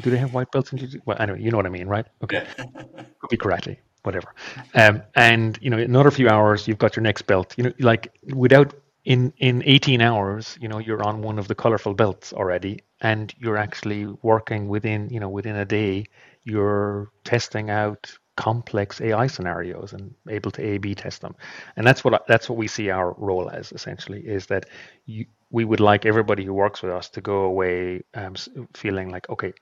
Do 0.00 0.10
they 0.10 0.16
have 0.18 0.34
white 0.34 0.50
belts 0.50 0.72
in 0.72 0.78
jujitsu? 0.78 1.00
Well, 1.06 1.16
anyway, 1.20 1.40
you 1.40 1.50
know 1.50 1.56
what 1.56 1.66
I 1.66 1.70
mean, 1.70 1.86
right? 1.86 2.06
Okay, 2.22 2.44
could 3.20 3.30
be 3.30 3.36
karate, 3.36 3.78
whatever. 4.02 4.34
Um, 4.74 5.02
and 5.14 5.58
you 5.60 5.70
know, 5.70 5.78
another 5.78 6.10
few 6.10 6.28
hours, 6.28 6.66
you've 6.66 6.78
got 6.78 6.96
your 6.96 7.02
next 7.02 7.22
belt. 7.22 7.54
You 7.56 7.64
know, 7.64 7.72
like 7.78 8.12
without 8.34 8.74
in 9.04 9.32
in 9.38 9.62
18 9.66 10.00
hours 10.00 10.56
you 10.60 10.68
know 10.68 10.78
you're 10.78 11.02
on 11.02 11.20
one 11.20 11.38
of 11.38 11.46
the 11.46 11.54
colorful 11.54 11.92
belts 11.92 12.32
already 12.32 12.80
and 13.02 13.34
you're 13.38 13.58
actually 13.58 14.06
working 14.22 14.66
within 14.68 15.10
you 15.10 15.20
know 15.20 15.28
within 15.28 15.56
a 15.56 15.64
day 15.66 16.04
you're 16.44 17.10
testing 17.24 17.70
out 17.70 18.12
complex 18.36 19.00
AI 19.00 19.26
scenarios 19.28 19.92
and 19.92 20.14
able 20.28 20.50
to 20.52 20.62
A/B 20.64 20.94
test 20.94 21.20
them, 21.22 21.36
and 21.76 21.86
that's 21.86 22.04
what 22.04 22.24
that's 22.28 22.48
what 22.48 22.58
we 22.58 22.68
see 22.68 22.90
our 22.90 23.14
role 23.18 23.50
as 23.50 23.72
essentially 23.72 24.20
is 24.26 24.46
that 24.46 24.66
you, 25.06 25.26
we 25.50 25.64
would 25.64 25.80
like 25.80 26.06
everybody 26.06 26.44
who 26.44 26.52
works 26.52 26.82
with 26.82 26.92
us 26.92 27.08
to 27.10 27.20
go 27.20 27.42
away 27.42 28.02
um, 28.14 28.34
feeling 28.74 29.10
like 29.10 29.28
okay, 29.30 29.52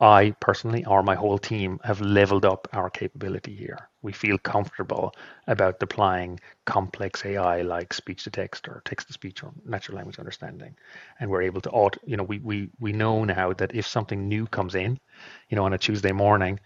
I 0.00 0.34
personally 0.40 0.84
or 0.84 1.02
my 1.02 1.14
whole 1.14 1.38
team 1.38 1.80
have 1.84 2.00
leveled 2.00 2.44
up 2.44 2.68
our 2.72 2.90
capability 2.90 3.54
here. 3.54 3.88
We 4.02 4.12
feel 4.12 4.38
comfortable 4.38 5.14
about 5.46 5.80
deploying 5.80 6.40
complex 6.64 7.24
AI 7.24 7.62
like 7.62 7.92
speech 7.94 8.24
to 8.24 8.30
text 8.30 8.68
or 8.68 8.82
text 8.84 9.08
to 9.08 9.12
speech 9.12 9.42
or 9.42 9.52
natural 9.64 9.96
language 9.96 10.18
understanding, 10.18 10.76
and 11.20 11.30
we're 11.30 11.42
able 11.42 11.60
to. 11.62 11.90
You 12.04 12.16
know, 12.16 12.24
we 12.24 12.38
we 12.40 12.70
we 12.80 12.92
know 12.92 13.24
now 13.24 13.52
that 13.54 13.74
if 13.74 13.86
something 13.86 14.28
new 14.28 14.46
comes 14.46 14.74
in, 14.74 14.98
you 15.48 15.56
know, 15.56 15.64
on 15.64 15.72
a 15.74 15.78
Tuesday 15.78 16.12
morning 16.12 16.60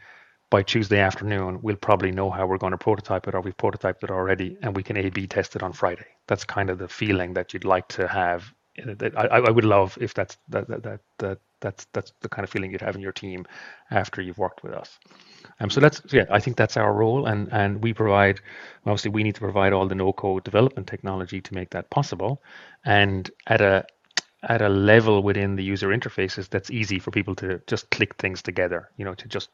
by 0.50 0.62
Tuesday 0.62 0.98
afternoon, 0.98 1.60
we'll 1.62 1.76
probably 1.76 2.10
know 2.10 2.30
how 2.30 2.46
we're 2.46 2.58
going 2.58 2.72
to 2.72 2.78
prototype 2.78 3.28
it, 3.28 3.34
or 3.34 3.40
we've 3.40 3.56
prototyped 3.56 4.02
it 4.02 4.10
already, 4.10 4.58
and 4.62 4.76
we 4.76 4.82
can 4.82 4.96
A/B 4.96 5.26
test 5.28 5.56
it 5.56 5.62
on 5.62 5.72
Friday. 5.72 6.06
That's 6.26 6.44
kind 6.44 6.70
of 6.70 6.78
the 6.78 6.88
feeling 6.88 7.34
that 7.34 7.52
you'd 7.54 7.64
like 7.64 7.88
to 7.88 8.08
have. 8.08 8.52
I, 9.16 9.38
I 9.38 9.50
would 9.50 9.64
love 9.64 9.98
if 10.00 10.14
that's 10.14 10.36
that, 10.48 10.68
that 10.68 10.82
that 10.82 11.00
that 11.18 11.38
that's 11.60 11.86
that's 11.92 12.12
the 12.20 12.28
kind 12.28 12.44
of 12.44 12.50
feeling 12.50 12.72
you'd 12.72 12.80
have 12.80 12.96
in 12.96 13.02
your 13.02 13.12
team 13.12 13.46
after 13.90 14.22
you've 14.22 14.38
worked 14.38 14.62
with 14.62 14.72
us. 14.72 14.98
Um, 15.60 15.70
so 15.70 15.80
that's 15.80 16.02
yeah, 16.12 16.24
I 16.30 16.40
think 16.40 16.56
that's 16.56 16.76
our 16.76 16.92
role, 16.92 17.26
and 17.26 17.48
and 17.52 17.82
we 17.82 17.92
provide. 17.92 18.40
Obviously, 18.86 19.10
we 19.10 19.22
need 19.22 19.34
to 19.34 19.40
provide 19.40 19.72
all 19.72 19.86
the 19.86 19.94
no-code 19.94 20.44
development 20.44 20.86
technology 20.86 21.40
to 21.40 21.54
make 21.54 21.70
that 21.70 21.90
possible, 21.90 22.42
and 22.84 23.30
at 23.46 23.60
a 23.60 23.84
at 24.42 24.62
a 24.62 24.68
level 24.68 25.22
within 25.22 25.56
the 25.56 25.62
user 25.62 25.88
interfaces 25.88 26.48
that's 26.48 26.70
easy 26.70 26.98
for 26.98 27.10
people 27.10 27.34
to 27.36 27.60
just 27.66 27.90
click 27.90 28.16
things 28.16 28.42
together. 28.42 28.88
You 28.96 29.04
know, 29.04 29.14
to 29.14 29.28
just 29.28 29.50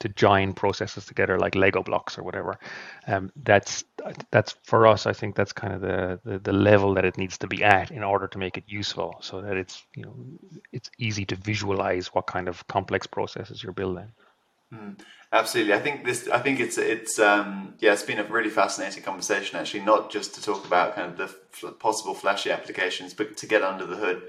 to 0.00 0.08
join 0.08 0.52
processes 0.52 1.06
together 1.06 1.38
like 1.38 1.54
Lego 1.54 1.82
blocks 1.82 2.18
or 2.18 2.22
whatever. 2.22 2.58
Um, 3.06 3.32
that's 3.44 3.84
that's 4.30 4.56
for 4.62 4.86
us. 4.86 5.06
I 5.06 5.12
think 5.12 5.34
that's 5.34 5.52
kind 5.52 5.72
of 5.72 5.80
the, 5.80 6.20
the, 6.24 6.38
the 6.38 6.52
level 6.52 6.94
that 6.94 7.04
it 7.04 7.16
needs 7.16 7.38
to 7.38 7.46
be 7.46 7.64
at 7.64 7.90
in 7.90 8.02
order 8.02 8.28
to 8.28 8.38
make 8.38 8.58
it 8.58 8.64
useful, 8.66 9.16
so 9.20 9.40
that 9.40 9.56
it's 9.56 9.82
you 9.94 10.04
know 10.04 10.14
it's 10.72 10.90
easy 10.98 11.24
to 11.26 11.36
visualize 11.36 12.08
what 12.08 12.26
kind 12.26 12.48
of 12.48 12.66
complex 12.66 13.06
processes 13.06 13.62
you're 13.62 13.72
building. 13.72 14.12
Mm, 14.72 14.98
absolutely, 15.32 15.74
I 15.74 15.78
think 15.78 16.04
this. 16.04 16.28
I 16.28 16.40
think 16.40 16.60
it's 16.60 16.76
it's 16.76 17.18
um, 17.18 17.74
yeah, 17.78 17.92
it's 17.92 18.02
been 18.02 18.18
a 18.18 18.24
really 18.24 18.50
fascinating 18.50 19.02
conversation 19.02 19.58
actually. 19.58 19.84
Not 19.84 20.10
just 20.10 20.34
to 20.34 20.42
talk 20.42 20.66
about 20.66 20.94
kind 20.94 21.10
of 21.12 21.16
the 21.16 21.34
f- 21.68 21.78
possible 21.78 22.14
flashy 22.14 22.50
applications, 22.50 23.14
but 23.14 23.36
to 23.38 23.46
get 23.46 23.62
under 23.62 23.86
the 23.86 23.96
hood. 23.96 24.22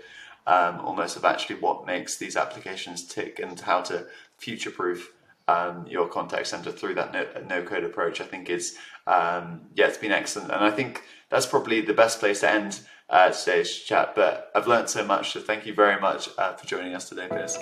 Um, 0.45 0.79
almost 0.79 1.17
of 1.17 1.25
actually 1.25 1.57
what 1.57 1.85
makes 1.85 2.15
these 2.15 2.37
applications 2.37 3.03
tick 3.05 3.37
and 3.37 3.59
how 3.59 3.81
to 3.81 4.05
future 4.37 4.71
proof 4.71 5.11
um, 5.47 5.85
your 5.87 6.07
contact 6.07 6.47
center 6.47 6.71
through 6.71 6.95
that 6.95 7.47
no, 7.47 7.63
code 7.63 7.83
approach, 7.83 8.21
I 8.21 8.25
think 8.25 8.49
is 8.49 8.77
um, 9.05 9.61
yeah, 9.75 9.87
it's 9.87 9.97
been 9.97 10.11
excellent, 10.11 10.51
and 10.51 10.63
I 10.63 10.71
think 10.71 11.03
that's 11.29 11.45
probably 11.45 11.81
the 11.81 11.93
best 11.93 12.19
place 12.19 12.41
to 12.41 12.51
end 12.51 12.81
uh, 13.09 13.29
today's 13.31 13.73
chat. 13.73 14.15
But 14.15 14.51
I've 14.53 14.67
learned 14.67 14.89
so 14.89 15.05
much, 15.05 15.31
so 15.31 15.39
thank 15.39 15.65
you 15.65 15.73
very 15.73 15.99
much 15.99 16.29
uh, 16.37 16.53
for 16.53 16.67
joining 16.67 16.93
us 16.93 17.07
today, 17.09 17.27
Pierce. 17.29 17.57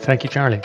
Thank 0.00 0.24
you, 0.24 0.30
Charlie. 0.30 0.62